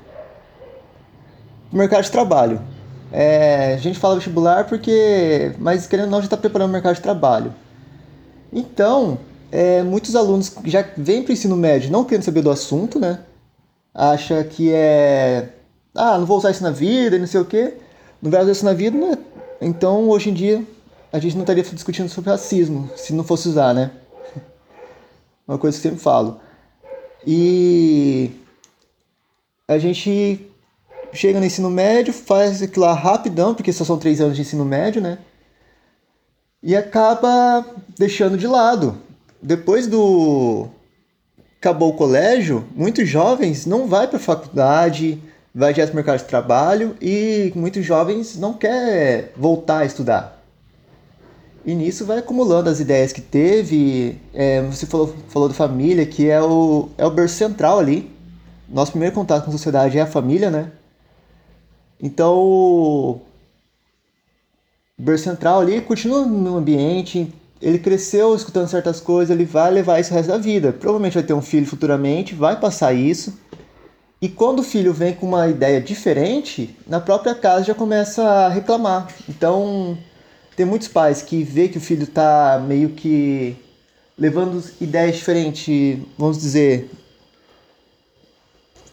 [1.70, 2.60] para o mercado de trabalho.
[3.12, 6.96] É, a gente fala vestibular porque, mas querendo ou não, já está preparando o mercado
[6.96, 7.54] de trabalho.
[8.52, 9.18] Então,
[9.52, 13.20] é, muitos alunos já vêm para o ensino médio não querendo saber do assunto, né?
[13.94, 15.48] Acha que é.
[15.94, 17.74] Ah, não vou usar isso na vida, não sei o quê.
[18.20, 19.16] Não vai usar isso na vida, né?
[19.60, 20.64] Então, hoje em dia,
[21.14, 23.92] a gente não estaria discutindo sobre racismo se não fosse usar, né?
[25.46, 26.40] Uma coisa que eu sempre falo.
[27.24, 28.32] E
[29.68, 30.44] a gente
[31.12, 34.64] chega no ensino médio, faz aquilo lá rapidão, porque só são três anos de ensino
[34.64, 35.18] médio, né?
[36.60, 37.64] E acaba
[37.96, 38.98] deixando de lado.
[39.40, 40.66] Depois do.
[41.60, 45.22] Acabou o colégio, muitos jovens não vai para a faculdade,
[45.54, 50.33] vai direto para o mercado de trabalho e muitos jovens não quer voltar a estudar.
[51.64, 54.20] E nisso vai acumulando as ideias que teve.
[54.34, 58.10] É, você falou, falou da família, que é o, é o berço central ali.
[58.68, 60.70] Nosso primeiro contato com a sociedade é a família, né?
[62.00, 63.20] Então, o
[64.98, 67.32] berço central ali continua no ambiente.
[67.62, 70.70] Ele cresceu escutando certas coisas, ele vai levar isso o resto da vida.
[70.70, 73.38] Provavelmente vai ter um filho futuramente, vai passar isso.
[74.20, 78.48] E quando o filho vem com uma ideia diferente, na própria casa já começa a
[78.48, 79.08] reclamar.
[79.28, 79.96] Então,
[80.56, 83.56] tem muitos pais que vê que o filho tá meio que
[84.18, 86.88] levando ideias diferentes, vamos dizer.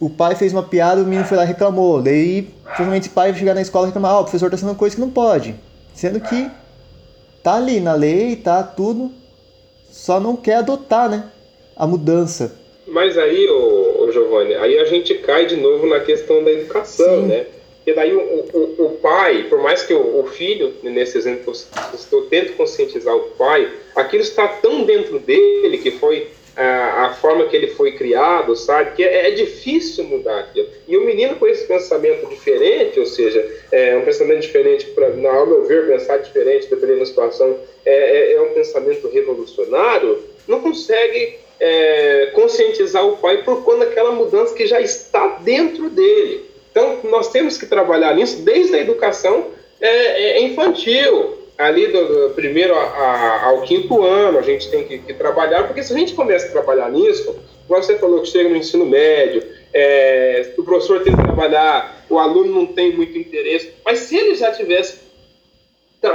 [0.00, 2.02] O pai fez uma piada, o menino foi lá e reclamou.
[2.02, 4.78] Daí, provavelmente, o pai vai chegar na escola e reclamar: ah, o professor tá ensinando
[4.78, 5.54] coisa que não pode.
[5.94, 6.50] Sendo que
[7.42, 9.12] tá ali na lei, tá tudo,
[9.90, 11.30] só não quer adotar, né?
[11.76, 12.56] A mudança.
[12.88, 17.22] Mas aí, ô, ô Giovanni, aí a gente cai de novo na questão da educação,
[17.22, 17.26] Sim.
[17.28, 17.46] né?
[17.86, 21.52] E daí o, o, o pai, por mais que o, o, filho, nesse exemplo,
[22.12, 27.46] eu tento conscientizar o pai, aquilo está tão dentro dele que foi a, a, forma
[27.46, 28.92] que ele foi criado, sabe?
[28.94, 30.68] Que é, é, difícil mudar aquilo.
[30.86, 35.46] E o menino com esse pensamento diferente, ou seja, é um pensamento diferente, para, ao
[35.46, 41.38] meu ver, pensar diferente, dependendo da situação, é, é, é um pensamento revolucionário, não consegue
[41.58, 46.51] é, conscientizar o pai por conta daquela mudança que já está dentro dele.
[46.72, 49.48] Então, nós temos que trabalhar nisso desde a educação
[49.80, 54.84] é, é infantil ali do, do primeiro a, a, ao quinto ano, a gente tem
[54.84, 57.36] que, que, trabalhar, porque se a gente começa a trabalhar nisso,
[57.68, 62.52] você falou que chega no ensino médio, é, o professor tem que trabalhar, o aluno
[62.52, 64.98] não tem muito interesse, mas se ele já tivesse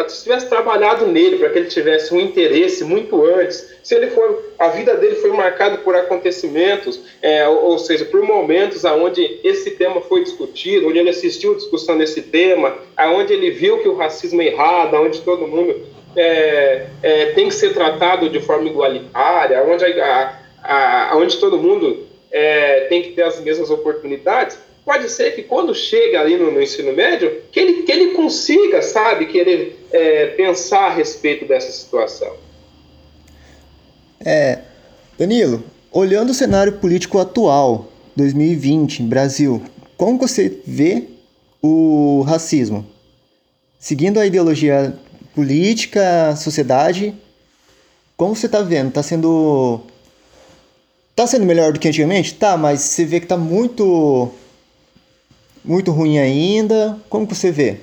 [0.09, 4.43] se tivesse trabalhado nele para que ele tivesse um interesse muito antes, se ele for,
[4.59, 10.01] a vida dele foi marcada por acontecimentos, é, ou, seja, por momentos aonde esse tema
[10.01, 14.41] foi discutido, onde ele assistiu a discussão desse tema, aonde ele viu que o racismo
[14.41, 15.73] é errado, aonde todo mundo
[16.17, 21.57] é, é, tem que ser tratado de forma igualitária, onde, a, a, a, onde todo
[21.57, 26.49] mundo é, tem que ter as mesmas oportunidades pode ser que quando chega ali no,
[26.49, 31.69] no, ensino médio, que ele, que ele consiga, sabe, querer é, pensar a respeito dessa
[31.73, 32.33] situação.
[34.21, 34.59] É,
[35.19, 35.61] Danilo,
[35.91, 39.61] olhando o cenário político atual, 2020, Brasil,
[39.97, 41.03] como você vê
[41.61, 42.87] o racismo?
[43.77, 44.97] Seguindo a ideologia
[45.35, 47.13] política, sociedade,
[48.15, 48.87] como você está vendo?
[48.87, 49.81] Está sendo...
[51.13, 52.35] Tá sendo melhor do que antigamente?
[52.35, 54.31] Tá, mas você vê que está muito
[55.67, 56.97] muito ruim ainda?
[57.09, 57.77] Como que você vê?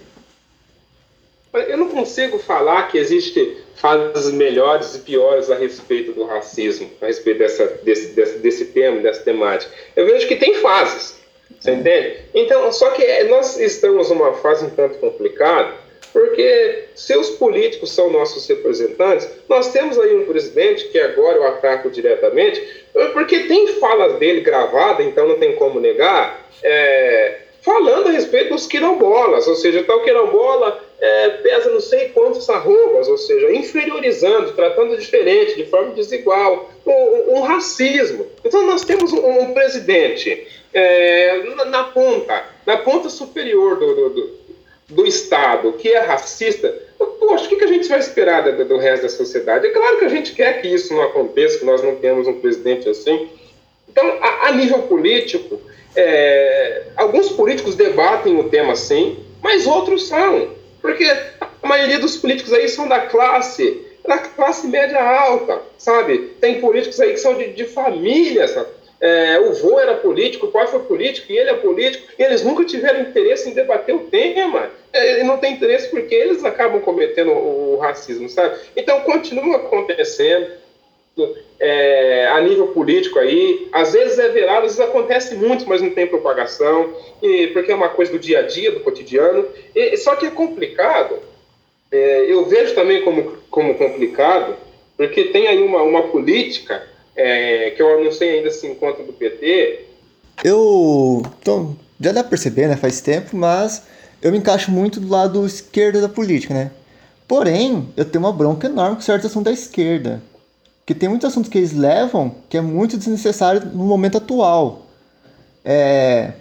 [1.53, 7.07] Eu não consigo falar que existe fases melhores e piores a respeito do racismo, a
[7.07, 9.71] respeito dessa, desse, desse, desse tema, dessa temática.
[9.95, 11.17] Eu vejo que tem fases,
[11.61, 11.75] você é.
[11.75, 12.17] entende?
[12.35, 15.75] Então, só que nós estamos numa fase um tanto complicada,
[16.13, 21.47] porque se os políticos são nossos representantes, nós temos aí um presidente que agora eu
[21.47, 22.63] ataco diretamente,
[23.13, 28.67] porque tem falas dele gravada, então não tem como negar, é, falando a respeito dos
[28.67, 34.99] quilombolas, ou seja, tal quilombola é, pesa não sei quantos arrobas, ou seja, inferiorizando, tratando
[34.99, 38.27] diferente, de forma desigual, um, um racismo.
[38.45, 44.11] Então nós temos um, um presidente é, na, na, ponta, na ponta superior do, do,
[44.11, 44.31] do,
[44.91, 46.69] do, Estado, que é racista.
[46.99, 49.67] Poxa, o que, que a gente vai esperar do, do resto da sociedade?
[49.67, 52.41] É claro que a gente quer que isso não aconteça, que nós não temos um
[52.41, 53.31] presidente assim.
[53.89, 55.61] Então, a, a nível político,
[55.97, 60.51] é, alguns políticos debatem o tema sim, mas outros são.
[60.81, 61.05] Porque
[61.41, 66.35] a maioria dos políticos aí são da classe, da classe média alta, sabe?
[66.41, 68.69] Tem políticos aí que são de, de família, sabe?
[69.01, 72.43] É, o vô era político, o pai foi político e ele é político, e eles
[72.43, 74.71] nunca tiveram interesse em debater o tema.
[74.93, 78.57] É, não tem interesse porque eles acabam cometendo o racismo, sabe?
[78.77, 80.47] Então continua acontecendo
[81.61, 85.91] é, a nível político aí, às vezes é velado, às vezes acontece muito, mas não
[85.91, 86.93] tem propagação,
[87.23, 90.31] e, porque é uma coisa do dia a dia, do cotidiano, e, só que é
[90.31, 91.19] complicado,
[91.91, 94.57] é, eu vejo também como, como complicado,
[94.97, 96.83] porque tem aí uma, uma política,
[97.17, 99.85] é, que eu não sei ainda se encontra do PT.
[100.43, 103.87] Eu, então, já dá pra perceber, né, faz tempo, mas
[104.21, 106.73] eu me encaixo muito do lado esquerdo da política, né,
[107.29, 110.21] porém, eu tenho uma bronca enorme com certos assuntos da esquerda,
[110.85, 114.83] porque tem muitos assuntos que eles levam que é muito desnecessário no momento atual.
[115.65, 116.35] É.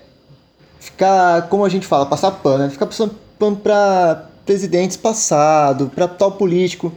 [0.81, 2.69] Ficar, como a gente fala, passar pano, né?
[2.69, 6.91] Ficar passando pano para presidentes passados, para tal político.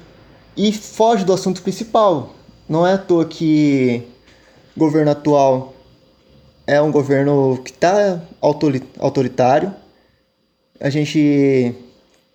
[0.56, 2.34] E foge do assunto principal.
[2.68, 4.02] Não é à toa que
[4.76, 5.72] o governo atual
[6.66, 8.20] é um governo que está
[8.98, 9.72] autoritário.
[10.80, 11.72] A gente.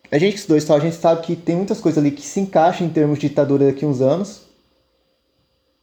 [0.09, 2.39] A gente que estudou história, a gente sabe que tem muitas coisas ali que se
[2.39, 4.50] encaixam em termos de ditadura daqui a uns anos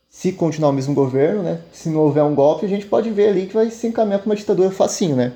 [0.08, 1.60] se continuar o mesmo governo, né?
[1.72, 4.26] Se não houver um golpe, a gente pode ver ali que vai se encaminhar para
[4.26, 5.32] uma ditadura facinho, né?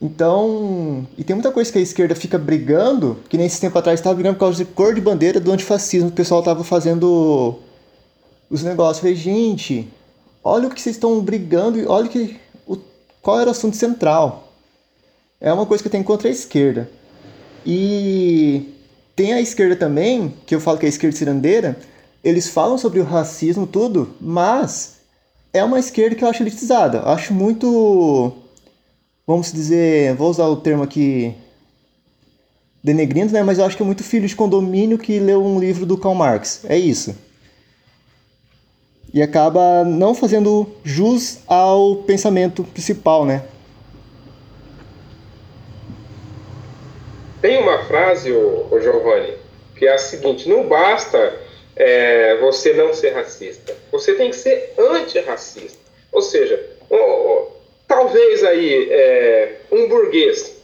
[0.00, 4.14] Então, e tem muita coisa que a esquerda fica brigando, que nem tempo atrás estava
[4.14, 7.58] brigando por causa de cor de bandeira do antifascismo, o pessoal estava fazendo
[8.50, 8.98] os negócios.
[8.98, 9.88] Eu falei, gente,
[10.44, 12.76] olha o que vocês estão brigando e olha que, o,
[13.22, 14.52] qual era o assunto central.
[15.40, 16.90] É uma coisa que tem contra a esquerda.
[17.64, 18.74] E
[19.16, 21.76] tem a esquerda também, que eu falo que é a esquerda cirandeira,
[22.26, 24.96] eles falam sobre o racismo, tudo, mas
[25.52, 26.98] é uma esquerda que eu acho elitizada.
[26.98, 28.32] Eu acho muito.
[29.24, 30.12] Vamos dizer.
[30.16, 31.32] Vou usar o termo aqui.
[32.82, 33.44] Denegrindo, né?
[33.44, 36.16] Mas eu acho que é muito filho de condomínio que leu um livro do Karl
[36.16, 36.64] Marx.
[36.64, 37.16] É isso.
[39.14, 43.44] E acaba não fazendo jus ao pensamento principal, né?
[47.40, 49.34] Tem uma frase, o Giovanni,
[49.76, 51.45] que é a seguinte: não basta
[51.76, 53.76] é, você não ser racista.
[53.92, 55.78] Você tem que ser antirracista.
[56.10, 56.58] Ou seja,
[57.86, 60.56] talvez aí é, um burguês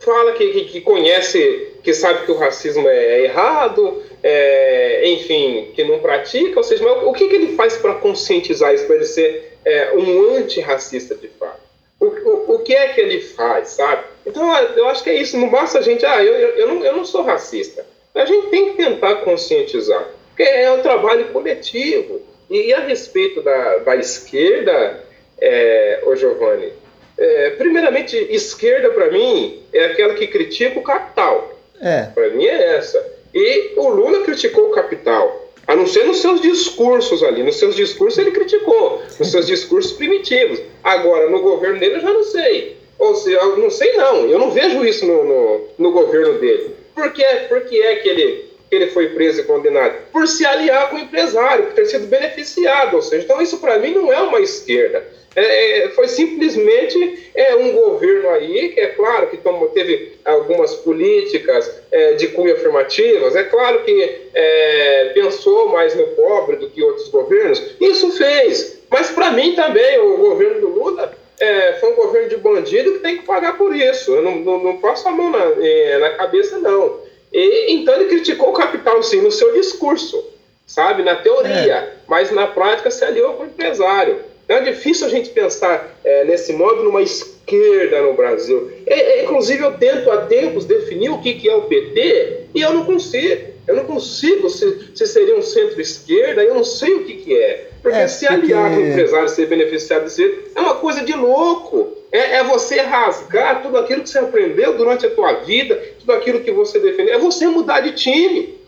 [0.00, 5.70] fala que, que, que, conhece, que sabe que o racismo é, é errado, é, enfim,
[5.74, 8.96] que não pratica, ou seja, mas o que, que ele faz para conscientizar isso, para
[8.96, 11.60] ele ser é, um antirracista de fato?
[12.00, 14.04] O, o, o, que é que ele faz, sabe?
[14.24, 16.84] Então, eu acho que é isso, não basta a gente, ah, eu, eu, eu, não,
[16.84, 17.84] eu não sou racista.
[18.18, 22.20] A gente tem que tentar conscientizar, porque é um trabalho coletivo.
[22.50, 25.04] E, a respeito da, da esquerda,
[25.40, 26.72] é, ô Giovanni,
[27.16, 31.56] é, primeiramente, esquerda para mim é aquela que critica o capital.
[31.80, 32.08] É.
[32.14, 33.04] Para mim é essa.
[33.32, 35.52] E o Lula criticou o capital.
[35.66, 37.42] A não ser nos seus discursos ali.
[37.42, 39.02] Nos seus discursos ele criticou.
[39.18, 40.60] Nos seus discursos primitivos.
[40.82, 42.78] Agora, no governo dele eu já não sei.
[42.98, 44.26] Ou seja, eu não sei não.
[44.26, 46.74] Eu não vejo isso no, no, no governo dele.
[46.98, 49.94] Por que, por que é que ele, que ele foi preso e condenado?
[50.10, 52.94] Por se aliar com o empresário, por ter sido beneficiado.
[52.96, 55.06] Ou seja, então isso para mim não é uma esquerda.
[55.36, 60.74] É, é, foi simplesmente é, um governo aí, que é claro que tomou, teve algumas
[60.74, 66.82] políticas é, de cunho afirmativas, é claro que é, pensou mais no pobre do que
[66.82, 68.80] outros governos, isso fez.
[68.90, 72.98] Mas para mim também, o governo do Lula é, foi um governo de bandido que
[73.00, 74.14] tem que pagar por isso.
[74.14, 77.00] Eu não, não, não passo a mão na, é, na cabeça, não.
[77.32, 80.24] E, então ele criticou o capital, sim, no seu discurso,
[80.66, 84.20] sabe, na teoria, mas na prática se aliou com o empresário.
[84.48, 88.72] É difícil a gente pensar é, nesse modo numa esquerda no Brasil.
[88.86, 92.62] É, é, inclusive, eu tento há tempos definir o que, que é o PT e
[92.62, 93.58] eu não consigo.
[93.66, 97.67] Eu não consigo se, se seria um centro-esquerda, eu não sei o que, que é.
[97.82, 101.88] Porque é, se aliar com o empresário ser beneficiado jeito é uma coisa de louco.
[102.10, 106.40] É, é, você rasgar tudo aquilo que você aprendeu durante a tua vida, tudo aquilo
[106.40, 107.14] que você defendeu.
[107.14, 108.58] É você mudar de time.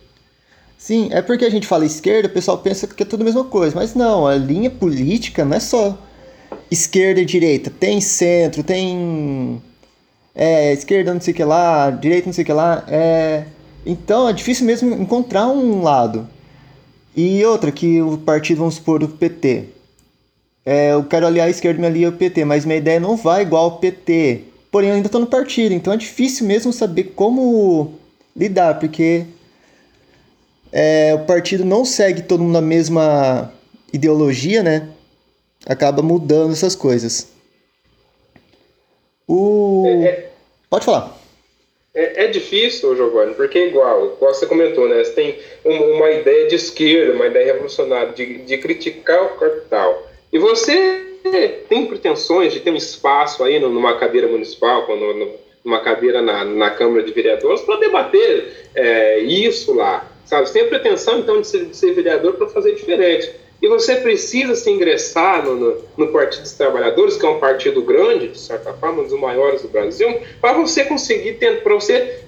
[0.76, 3.44] Sim, é porque a gente fala esquerda, o pessoal pensa que é tudo a mesma
[3.44, 3.74] coisa.
[3.74, 5.98] Mas não, a linha política não é só
[6.70, 7.70] esquerda e direita.
[7.70, 9.60] Tem centro, tem.
[10.34, 12.84] É, esquerda não sei o que lá, direita não sei o que lá.
[12.88, 13.44] É...
[13.84, 16.28] Então é difícil mesmo encontrar um lado.
[17.16, 19.64] E outra, que o partido, vamos supor, o PT.
[20.64, 23.16] É, eu quero aliar a esquerda e me alia ao PT, mas minha ideia não
[23.16, 24.44] vai igual ao PT.
[24.70, 27.94] Porém, eu ainda estou no partido, então é difícil mesmo saber como
[28.36, 29.26] lidar, porque
[30.72, 33.52] é, o partido não segue todo mundo na mesma
[33.92, 34.88] ideologia, né?
[35.66, 37.28] Acaba mudando essas coisas.
[39.26, 39.84] O...
[39.86, 40.32] É, é,
[40.68, 41.19] Pode falar.
[41.92, 45.02] É, é difícil, Giovanni, porque é igual, igual você comentou, né?
[45.02, 50.08] Você tem uma, uma ideia de esquerda, uma ideia revolucionária, de, de criticar o capital.
[50.32, 51.06] E você
[51.68, 54.86] tem pretensões de ter um espaço aí numa cadeira municipal,
[55.64, 60.08] numa cadeira na, na Câmara de Vereadores, para debater é, isso lá.
[60.24, 60.46] Sabe?
[60.46, 63.32] Você tem a pretensão, então, de ser, de ser vereador para fazer diferente.
[63.62, 67.82] E você precisa se ingressar no, no, no, Partido dos Trabalhadores, que é um partido
[67.82, 72.20] grande, de certa forma, um dos maiores do Brasil, para você conseguir ter, para você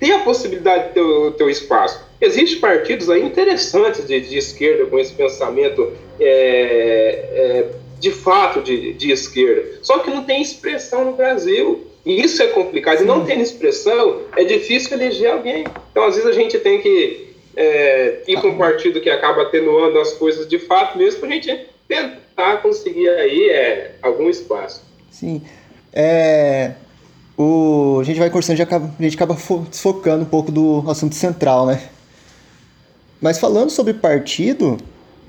[0.00, 2.04] ter a possibilidade de ter o teu espaço.
[2.20, 7.66] Existem partidos aí interessantes de, de esquerda com esse pensamento é, é,
[8.00, 11.84] de fato de, de esquerda, só que não tem expressão no Brasil.
[12.06, 13.02] E isso é complicado.
[13.02, 15.64] E não tendo expressão, é difícil eleger alguém.
[15.90, 17.27] Então, às vezes, a gente tem que
[17.58, 21.32] é, ir para um partido que acaba atenuando as coisas de fato mesmo, para a
[21.32, 24.84] gente tentar conseguir aí é, algum espaço.
[25.10, 25.42] Sim.
[25.92, 26.74] É,
[27.36, 29.36] o, a gente vai conversando, a gente acaba
[29.68, 31.82] desfocando um pouco do assunto central, né?
[33.20, 34.76] Mas falando sobre partido,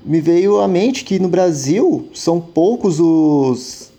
[0.04, 3.90] me veio à mente que no Brasil são poucos os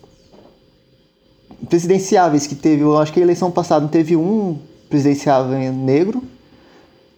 [1.68, 4.58] presidenciáveis que teve, eu acho que a eleição passada teve um
[4.88, 6.31] presidenciável negro.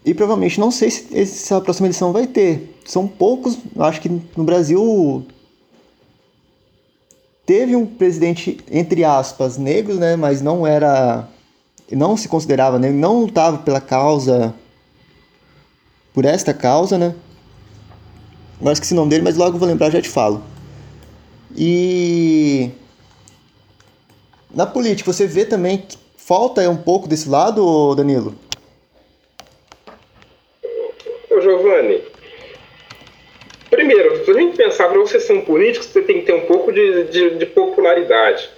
[0.05, 2.79] E provavelmente não sei se essa próxima eleição vai ter.
[2.85, 5.25] São poucos, acho que no Brasil
[7.47, 11.29] teve um presidente entre aspas negro, né, mas não era
[11.93, 14.55] não se considerava negro, não lutava pela causa
[16.13, 17.15] por esta causa, né?
[18.61, 20.43] Não esqueci o nome dele, mas logo vou lembrar, já te falo.
[21.57, 22.71] E
[24.55, 28.35] na política, você vê também que falta um pouco desse lado, Danilo?
[35.45, 38.51] Político, você tem que ter um pouco de, de, de popularidade.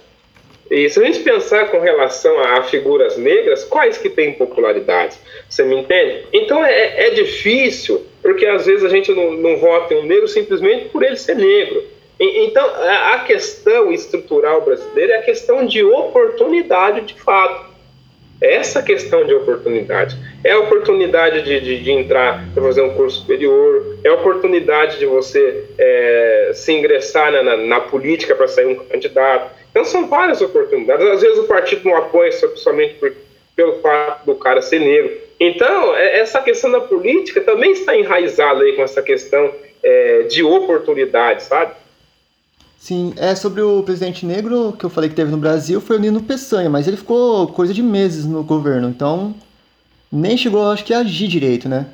[0.69, 5.17] E se a gente pensar com relação a figuras negras, quais que têm popularidade?
[5.49, 6.25] Você me entende?
[6.33, 10.27] Então é, é difícil, porque às vezes a gente não, não vota em um negro
[10.27, 11.83] simplesmente por ele ser negro.
[12.19, 12.67] Então,
[13.13, 17.67] a questão estrutural brasileira é a questão de oportunidade de fato.
[18.41, 20.17] Essa questão de oportunidade.
[20.47, 24.97] É a oportunidade de, de, de entrar para fazer um curso superior, é a oportunidade
[24.97, 29.51] de você é, se ingressar na, na, na política para sair um candidato.
[29.69, 31.05] Então são várias oportunidades.
[31.05, 33.13] Às vezes o partido não apoia somente por,
[33.57, 35.17] pelo fato do cara ser negro.
[35.37, 39.51] Então, é, essa questão da política também está enraizada aí com essa questão
[39.83, 41.73] é, de oportunidade, sabe?
[42.79, 45.99] Sim, é sobre o presidente negro que eu falei que teve no Brasil foi o
[45.99, 49.35] Nino Peçanha, mas ele ficou coisa de meses no governo, então
[50.11, 51.87] nem chegou, acho que, a agir direito, né?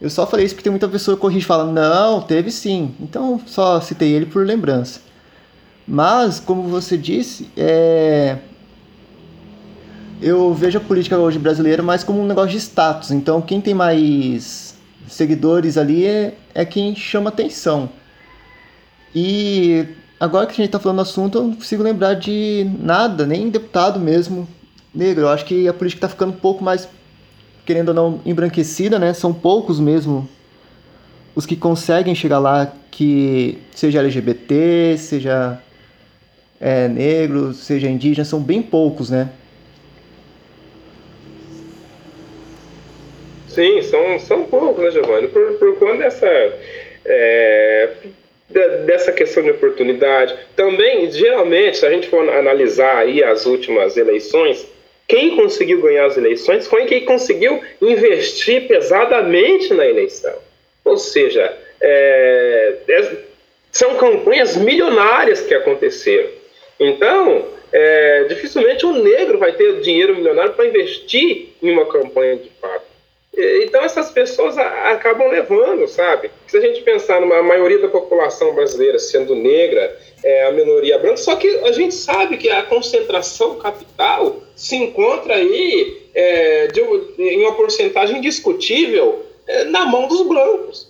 [0.00, 2.94] Eu só falei isso porque tem muita pessoa que corrige e fala, não, teve sim.
[3.00, 5.00] Então só citei ele por lembrança.
[5.86, 8.36] Mas, como você disse, é...
[10.20, 13.10] eu vejo a política hoje brasileira mais como um negócio de status.
[13.10, 14.76] Então, quem tem mais
[15.08, 17.88] seguidores ali é, é quem chama atenção.
[19.14, 19.86] E
[20.20, 23.48] agora que a gente está falando do assunto, eu não consigo lembrar de nada, nem
[23.48, 24.46] deputado mesmo
[24.94, 25.22] negro.
[25.24, 26.86] Eu acho que a política está ficando um pouco mais,
[27.68, 29.12] querendo ou não, embranquecida, né?
[29.12, 30.26] São poucos mesmo
[31.36, 35.60] os que conseguem chegar lá, que seja LGBT, seja
[36.58, 39.28] é, negro, seja indígena, são bem poucos, né?
[43.48, 45.28] Sim, são, são poucos, né, Giovanni?
[45.28, 46.26] Por, por quando essa.
[47.04, 47.90] É,
[48.86, 50.34] dessa questão de oportunidade.
[50.56, 54.66] Também, geralmente, se a gente for analisar aí as últimas eleições,
[55.08, 60.34] quem conseguiu ganhar as eleições foi quem conseguiu investir pesadamente na eleição.
[60.84, 63.16] Ou seja, é, é,
[63.72, 66.28] são campanhas milionárias que aconteceram.
[66.78, 72.50] Então, é, dificilmente um negro vai ter dinheiro milionário para investir em uma campanha de
[72.60, 72.87] fato.
[73.36, 76.30] Então essas pessoas acabam levando, sabe?
[76.46, 81.18] Se a gente pensar numa maioria da população brasileira sendo negra, é a minoria branca,
[81.18, 86.80] só que a gente sabe que a concentração capital se encontra aí é, de,
[87.18, 90.87] em uma porcentagem indiscutível é, na mão dos brancos.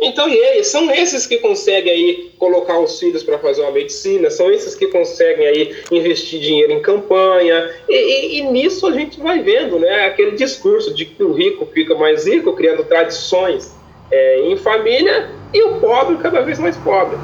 [0.00, 4.28] Então, e eles, são esses que conseguem aí colocar os filhos para fazer uma medicina,
[4.28, 9.20] são esses que conseguem aí investir dinheiro em campanha, e, e, e, nisso a gente
[9.20, 13.72] vai vendo, né, aquele discurso de que o rico fica mais rico, criando tradições
[14.10, 17.16] é, em família, e o pobre cada vez mais pobre.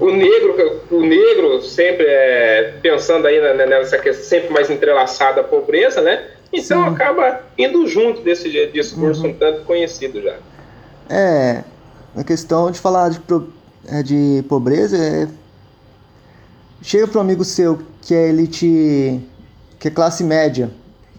[0.00, 6.02] O negro, o negro sempre é, pensando aí nessa questão sempre mais entrelaçada à pobreza,
[6.02, 6.22] né?
[6.52, 6.94] Então Sim.
[6.94, 9.30] acaba indo junto desse discurso uhum.
[9.30, 10.36] um tanto conhecido já.
[11.08, 11.62] É,
[12.16, 13.20] a questão de falar de,
[13.86, 15.28] é, de pobreza é.
[16.82, 19.20] Chega para um amigo seu que é elite.
[19.78, 20.70] que é classe média,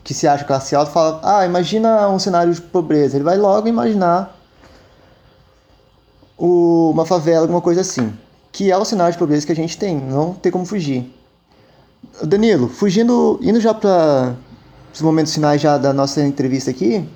[0.03, 3.17] que se acha classe alta, fala: Ah, imagina um cenário de pobreza.
[3.17, 4.37] Ele vai logo imaginar
[6.37, 8.13] o, uma favela, alguma coisa assim.
[8.51, 11.13] Que é o cenário de pobreza que a gente tem, não tem como fugir.
[12.23, 14.35] Danilo, fugindo, indo já para
[14.93, 17.07] os momentos finais já da nossa entrevista aqui,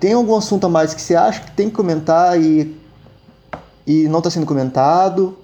[0.00, 2.74] tem algum assunto a mais que você acha que tem que comentar e,
[3.86, 5.36] e não está sendo comentado?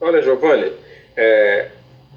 [0.00, 0.72] Olha, Giovanni,
[1.16, 1.68] é,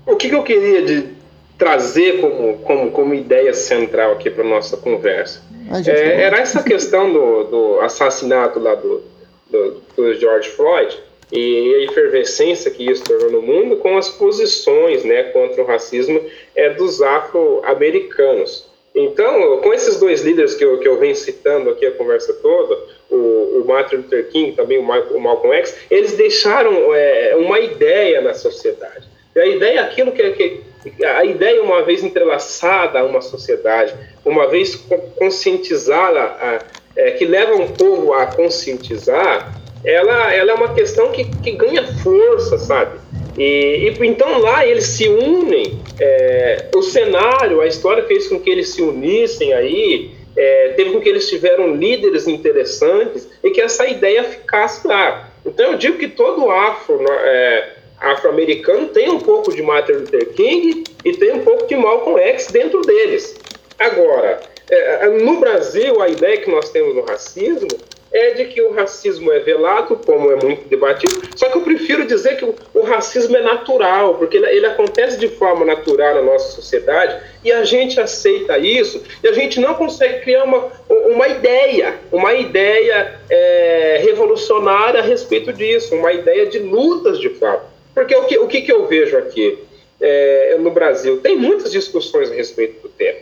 [0.06, 1.10] o que, que, eu queria de
[1.58, 5.42] trazer como, como, como ideia central aqui para nossa conversa
[5.88, 9.04] é, era essa questão do, do assassinato lá do,
[9.50, 10.98] do, do George Floyd
[11.32, 16.22] e a efervescência que isso tornou no mundo com as posições né, contra o racismo
[16.56, 18.71] é, dos afro-americanos.
[18.94, 22.78] Então, com esses dois líderes que eu, que eu venho citando aqui a conversa toda,
[23.10, 28.22] o, o Martin Luther King também o, o Malcolm X, eles deixaram é, uma ideia
[28.22, 29.08] na sociedade.
[29.34, 33.94] E a ideia é aquilo que, que a ideia uma vez entrelaçada a uma sociedade,
[34.26, 34.76] uma vez
[35.18, 36.60] conscientizada,
[36.96, 41.86] é, que leva um povo a conscientizar, ela, ela é uma questão que, que ganha
[42.04, 43.00] força, sabe?
[43.38, 48.50] E, e, então lá eles se unem, é, o cenário, a história fez com que
[48.50, 53.88] eles se unissem aí, é, teve com que eles tiveram líderes interessantes e que essa
[53.88, 55.30] ideia ficasse lá.
[55.46, 60.84] Então eu digo que todo afro, é, afro-americano tem um pouco de Martin Luther King
[61.04, 63.38] e tem um pouco de Malcolm X dentro deles.
[63.80, 67.68] Agora, é, no Brasil, a ideia que nós temos no racismo
[68.14, 72.06] é de que o racismo é velado, como é muito debatido, só que eu prefiro
[72.06, 76.52] dizer que o, racismo é natural, porque ele, ele, acontece de forma natural na nossa
[76.52, 81.96] sociedade e a gente aceita isso e a gente não consegue criar uma, uma ideia,
[82.12, 87.64] uma ideia é, revolucionária a respeito disso, uma ideia de lutas de fato.
[87.94, 89.60] Porque o que, o que, que eu vejo aqui
[90.02, 91.22] é, no Brasil?
[91.22, 93.20] Tem muitas discussões a respeito do tema.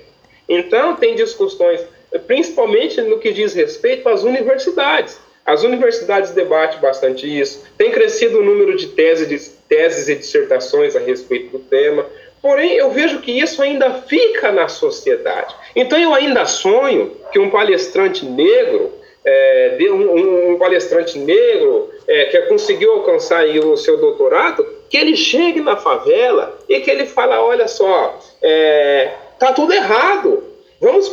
[0.47, 1.81] Então, tem discussões
[2.25, 5.19] principalmente no que diz respeito às universidades.
[5.45, 7.65] As universidades debatem bastante isso.
[7.77, 12.05] Tem crescido o número de teses, de teses e dissertações a respeito do tema.
[12.41, 15.53] Porém, eu vejo que isso ainda fica na sociedade.
[15.75, 18.93] Então, eu ainda sonho que um palestrante negro,
[19.25, 25.59] é, um, um, palestrante negro é, que conseguiu alcançar o seu doutorado, que ele chegue
[25.59, 30.43] na favela e que ele fala, olha só, é, tá tudo errado.
[30.81, 31.09] Vamos,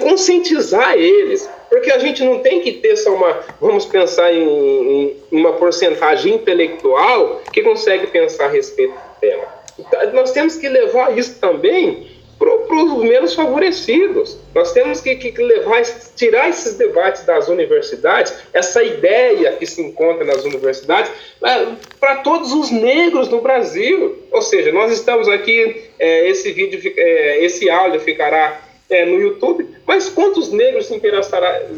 [0.00, 5.16] conscientizar eles, porque a gente não tem que ter só uma, vamos pensar em, em
[5.30, 9.62] uma porcentagem intelectual que consegue pensar a respeito do tema
[10.12, 14.36] nós temos que levar isso também para os menos favorecidos.
[14.52, 15.82] Nós temos que, que, levar,
[16.16, 21.10] tirar esses debates das universidades, essa ideia que se encontra nas universidades,
[21.44, 21.66] é,
[22.00, 24.24] para todos os negros no Brasil.
[24.32, 28.60] Ou seja, nós estamos aqui, é, esse vídeo, é, esse áudio ficará
[28.90, 30.90] é, no YouTube, mas quantos negros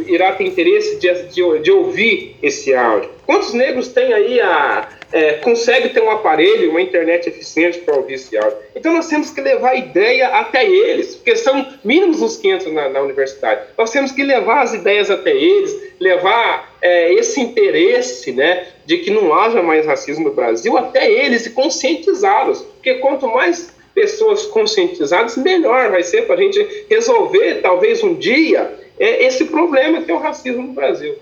[0.07, 3.11] irá ter interesse de, de, de, ouvir esse áudio?
[3.25, 8.15] Quantos negros têm aí a, é, consegue ter um aparelho, uma internet eficiente para ouvir
[8.15, 8.59] esse áudio.
[8.75, 12.89] Então nós temos que levar a ideia até eles, porque são mínimos os 500 na,
[12.89, 13.63] na universidade.
[13.79, 19.11] Nós temos que levar as ideias até eles, levar é, esse interesse né, de que
[19.11, 22.63] não haja mais racismo no Brasil até eles e conscientizá-los.
[22.63, 28.75] Porque quanto mais pessoas conscientizadas, melhor vai ser para a gente resolver, talvez um dia,
[28.99, 31.15] é, esse problema que é o racismo no Brasil.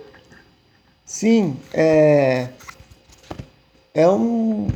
[1.05, 2.49] Sim, é,
[3.95, 4.69] é um,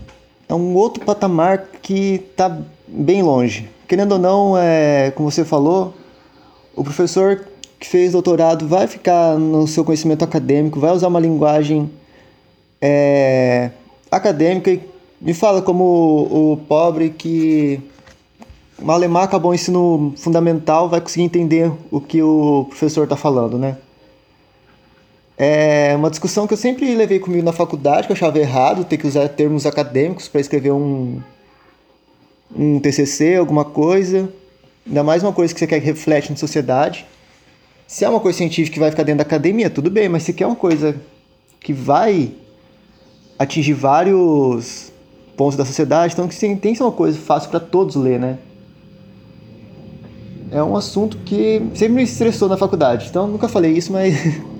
[0.48, 3.68] é um outro patamar que está bem longe.
[3.88, 5.94] Querendo ou não, é, como você falou,
[6.74, 7.46] o professor
[7.78, 11.90] que fez doutorado vai ficar no seu conhecimento acadêmico, vai usar uma linguagem
[12.80, 13.70] é,
[14.10, 14.80] acadêmica e
[15.20, 17.80] me fala como o, o pobre que
[18.80, 23.78] malemar acabou o ensino fundamental vai conseguir entender o que o professor está falando, né?
[25.38, 28.96] É uma discussão que eu sempre levei comigo na faculdade, que eu achava errado ter
[28.96, 31.20] que usar termos acadêmicos para escrever um,
[32.54, 34.30] um TCC, alguma coisa.
[34.86, 37.06] Ainda mais uma coisa que você quer que reflete na sociedade.
[37.86, 40.32] Se é uma coisa científica que vai ficar dentro da academia, tudo bem, mas se
[40.32, 40.96] quer uma coisa
[41.60, 42.32] que vai
[43.38, 44.90] atingir vários
[45.36, 48.38] pontos da sociedade, então que tem que ser uma coisa fácil para todos ler, né?
[50.50, 54.14] É um assunto que sempre me estressou na faculdade, então nunca falei isso, mas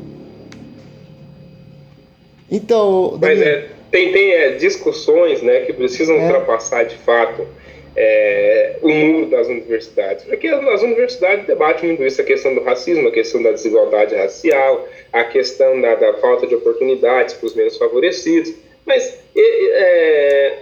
[2.51, 6.27] Então, mas é, tem, tem é, discussões né, que precisam é.
[6.27, 7.47] ultrapassar de fato
[7.97, 10.25] é, o muro das universidades.
[10.25, 14.87] Porque as universidades debatem muito isso, a questão do racismo, a questão da desigualdade racial,
[15.13, 18.53] a questão da, da falta de oportunidades para os menos favorecidos.
[18.87, 20.59] Mas é,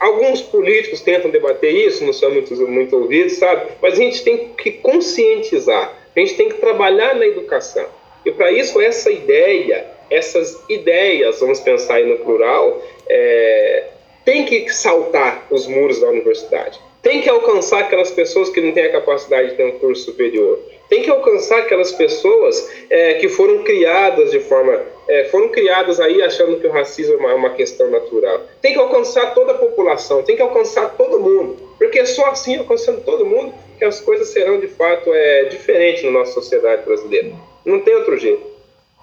[0.00, 3.70] alguns políticos tentam debater isso, não são muito, muito ouvidos, sabe?
[3.80, 7.86] Mas a gente tem que conscientizar, a gente tem que trabalhar na educação.
[8.26, 13.84] E para isso, essa ideia essas ideias, vamos pensar aí no plural, é,
[14.24, 16.78] tem que saltar os muros da universidade.
[17.02, 20.58] Tem que alcançar aquelas pessoas que não têm a capacidade de ter um curso superior.
[20.88, 24.80] Tem que alcançar aquelas pessoas é, que foram criadas de forma.
[25.06, 28.42] É, foram criadas aí achando que o racismo é uma, uma, questão natural.
[28.60, 31.56] Tem que alcançar toda a população, tem que alcançar todo mundo.
[31.78, 36.10] Porque só assim, alcançando todo mundo, que as coisas serão de fato é, diferentes na
[36.10, 37.32] nossa sociedade brasileira.
[37.64, 38.58] Não tem outro jeito.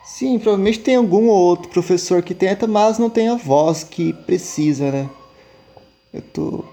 [0.06, 4.14] Sim, provavelmente tem algum ou outro professor que tenta, mas não tem a voz que
[4.14, 5.10] precisa, né?
[6.14, 6.64] Eu tô...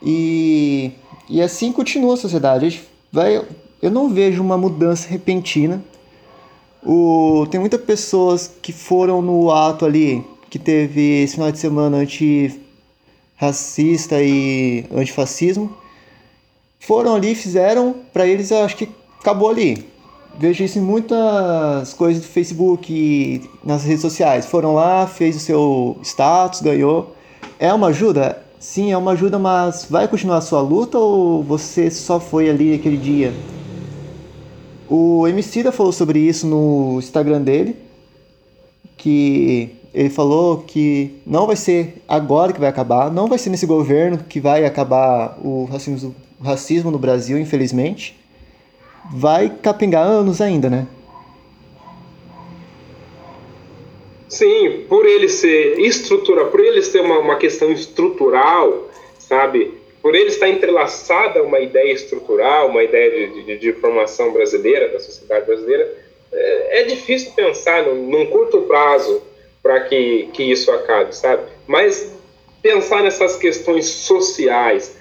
[0.00, 0.92] E,
[1.28, 2.66] e assim continua a sociedade.
[2.66, 3.42] A gente vai...
[3.86, 5.80] Eu não vejo uma mudança repentina.
[6.82, 7.46] O...
[7.48, 12.60] Tem muitas pessoas que foram no ato ali, que teve esse final de semana anti-racista
[14.20, 15.72] e antifascismo.
[16.80, 18.88] Foram ali, fizeram, para eles eu acho que
[19.20, 19.86] acabou ali
[20.36, 24.46] vejo isso em muitas coisas do Facebook e nas redes sociais.
[24.46, 27.14] Foram lá, fez o seu status, ganhou.
[27.56, 28.42] É uma ajuda?
[28.58, 32.74] Sim, é uma ajuda, mas vai continuar a sua luta ou você só foi ali
[32.74, 33.32] aquele dia?
[34.88, 37.76] O Emicida falou sobre isso no Instagram dele,
[38.96, 43.66] que ele falou que não vai ser agora que vai acabar, não vai ser nesse
[43.66, 48.16] governo que vai acabar o racismo, o racismo no Brasil, infelizmente
[49.12, 50.86] vai capengar anos ainda, né?
[54.28, 59.74] Sim, por ele ser estrutura, por ele ser uma, uma questão estrutural, sabe?
[60.06, 65.00] Por ele estar entrelaçada uma ideia estrutural, uma ideia de, de, de formação brasileira, da
[65.00, 65.92] sociedade brasileira,
[66.32, 69.20] é, é difícil pensar num, num curto prazo
[69.60, 71.42] para que, que isso acabe, sabe?
[71.66, 72.14] Mas
[72.62, 74.96] pensar nessas questões sociais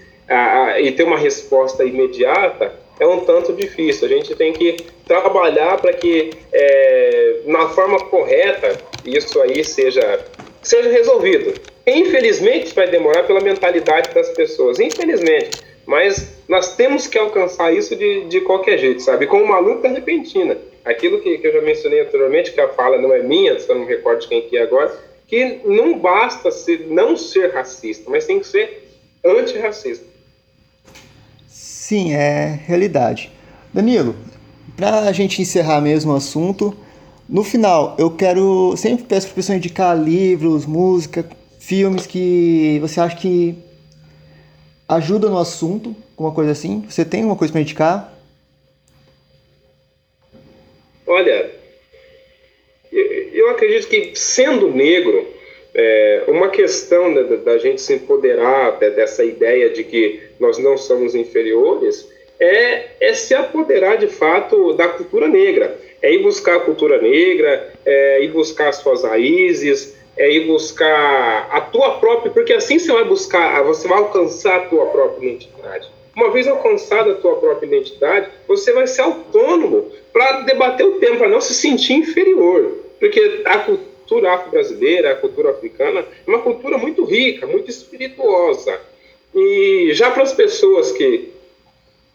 [0.80, 4.08] e ter uma resposta imediata é um tanto difícil.
[4.08, 8.76] A gente tem que trabalhar para que, é, na forma correta,
[9.06, 10.26] isso aí seja,
[10.64, 11.75] seja resolvido.
[11.86, 14.80] Infelizmente, vai demorar pela mentalidade das pessoas.
[14.80, 15.62] Infelizmente.
[15.86, 19.28] Mas nós temos que alcançar isso de, de qualquer jeito, sabe?
[19.28, 20.58] Com uma luta repentina.
[20.84, 23.82] Aquilo que, que eu já mencionei anteriormente, que a fala não é minha, só não
[23.82, 24.96] me recordo de quem que é agora,
[25.28, 28.88] que não basta ser, não ser racista, mas tem que ser
[29.24, 30.06] antirracista.
[31.48, 33.32] Sim, é realidade.
[33.74, 34.16] Danilo,
[34.76, 36.76] para a gente encerrar mesmo o assunto,
[37.28, 41.28] no final eu quero sempre peço para pessoa indicar livros, música,
[41.66, 43.56] filmes que você acha que
[44.88, 46.86] ajuda no assunto, alguma coisa assim.
[46.88, 48.14] Você tem alguma coisa para indicar?
[51.08, 51.50] Olha,
[52.92, 55.28] eu acredito que sendo negro,
[55.74, 61.16] é, uma questão da, da, gente se empoderar dessa ideia de que nós não somos
[61.16, 62.08] inferiores
[62.40, 65.78] é, é se apoderar de fato da cultura negra.
[66.02, 71.50] É ir buscar a cultura negra, é ir buscar as suas raízes, é ir buscar
[71.52, 75.88] a tua própria, porque assim você vai buscar, você vai alcançar a tua própria identidade.
[76.16, 81.18] Uma vez alcançada a tua própria identidade, você vai ser autônomo para debater o tema,
[81.18, 82.72] para não se sentir inferior.
[83.00, 88.80] Porque a cultura afro-brasileira, a cultura africana, é uma cultura muito rica, muito espirituosa.
[89.34, 91.32] E já para as pessoas que,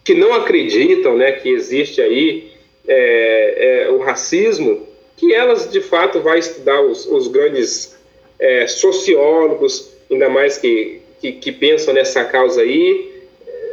[0.03, 2.53] que não acreditam né, que existe aí
[2.89, 4.87] é, é, o racismo,
[5.21, 7.95] que elas de fato vai estudar os, os grandes
[8.39, 13.12] é, sociólogos, ainda mais que, que, que, pensam nessa causa aí,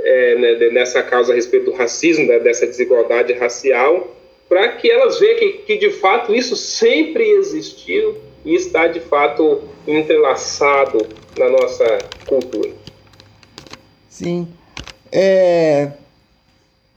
[0.04, 4.14] é, né, nessa causa a respeito do racismo, né, dessa desigualdade racial,
[4.50, 9.62] para que elas vejam que, que de fato isso sempre existiu e está de fato
[9.88, 12.72] entrelaçado na nossa cultura.
[14.10, 14.50] Sim.
[15.10, 15.92] É...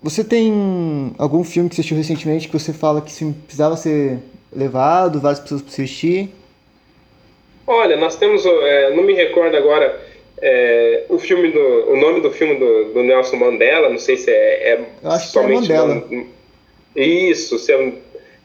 [0.03, 3.13] Você tem algum filme que você assistiu recentemente que você fala que
[3.47, 4.19] precisava ser
[4.53, 6.31] levado, várias pessoas para assistir?
[7.67, 10.01] Olha, nós temos, é, não me recordo agora
[10.43, 14.31] é, o filme do, o nome do filme do, do Nelson Mandela, não sei se
[14.31, 16.27] é, é Eu acho somente que é Mandela.
[16.97, 17.57] Isso,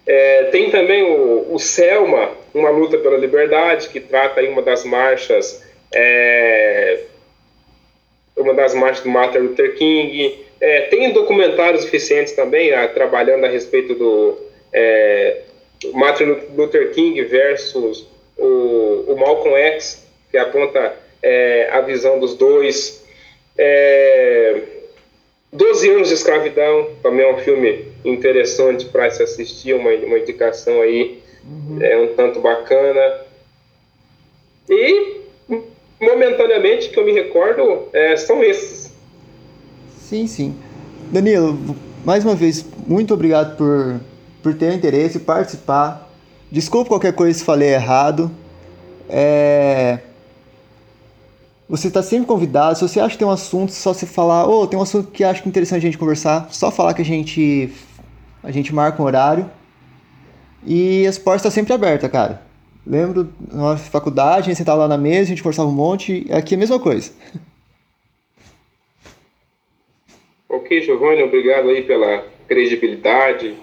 [0.06, 4.84] é, tem também o, o Selma, uma luta pela liberdade, que trata aí uma das
[4.84, 7.00] marchas, é,
[8.38, 10.46] uma das marchas do Martin Luther King.
[10.62, 14.38] É, tem documentários suficientes também, a, trabalhando a respeito do
[14.72, 15.42] é,
[15.94, 18.08] Martin Luther King versus
[18.38, 23.04] o, o Malcolm X, que aponta é, a visão dos dois.
[23.58, 24.62] É,
[25.54, 30.82] Doze anos de escravidão, também é um filme interessante para se assistir, uma, uma indicação
[30.82, 31.82] aí uhum.
[31.82, 33.22] é um tanto bacana.
[34.70, 35.22] E,
[36.00, 38.92] momentaneamente, que eu me recordo, é, são esses.
[39.98, 40.56] Sim, sim.
[41.12, 41.58] Danilo,
[42.04, 44.00] mais uma vez, muito obrigado por,
[44.46, 46.08] por ter interesse, participar.
[46.52, 48.30] Desculpa qualquer coisa se falei errado.
[49.10, 49.98] É...
[51.68, 52.78] Você está sempre convidado.
[52.78, 55.10] Se você acha que tem um assunto, só você falar, ô, oh, tem um assunto
[55.10, 57.74] que acho é interessante a gente conversar, só falar que a gente
[58.44, 59.50] a gente marca um horário.
[60.64, 62.44] E as portas estão sempre abertas, cara.
[62.86, 66.54] Lembro na faculdade, a gente sentava lá na mesa, a gente conversava um monte, aqui
[66.54, 67.12] é a mesma coisa.
[70.48, 73.56] Ok, Giovanni, obrigado aí pela credibilidade,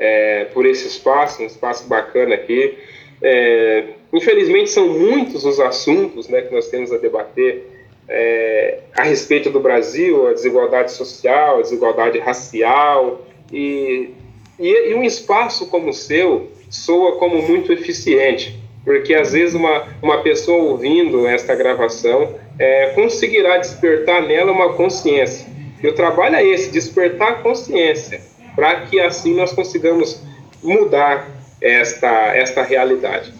[0.00, 2.78] é, por esse espaço, um espaço bacana aqui.
[3.22, 7.66] É, infelizmente são muitos os assuntos né, que nós temos a debater
[8.08, 14.10] é, a respeito do Brasil, a desigualdade social, a desigualdade racial, e,
[14.58, 19.86] e, e, um espaço como o seu soa como muito eficiente, porque às vezes uma,
[20.02, 25.46] uma pessoa ouvindo esta gravação é, conseguirá despertar nela uma consciência.
[25.82, 28.20] E o trabalho é esse, despertar a consciência,
[28.60, 30.20] para que assim nós consigamos
[30.62, 31.26] mudar
[31.62, 33.32] esta, esta realidade.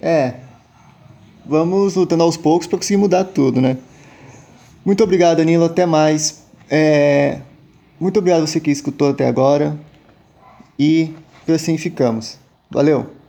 [0.00, 0.34] É,
[1.44, 3.76] vamos lutando aos poucos para conseguir mudar tudo, né?
[4.84, 5.64] Muito obrigado, Danilo.
[5.64, 6.46] Até mais.
[6.70, 7.40] É,
[7.98, 9.76] muito obrigado você que escutou até agora.
[10.78, 11.12] E
[11.52, 12.38] assim ficamos.
[12.70, 13.19] Valeu!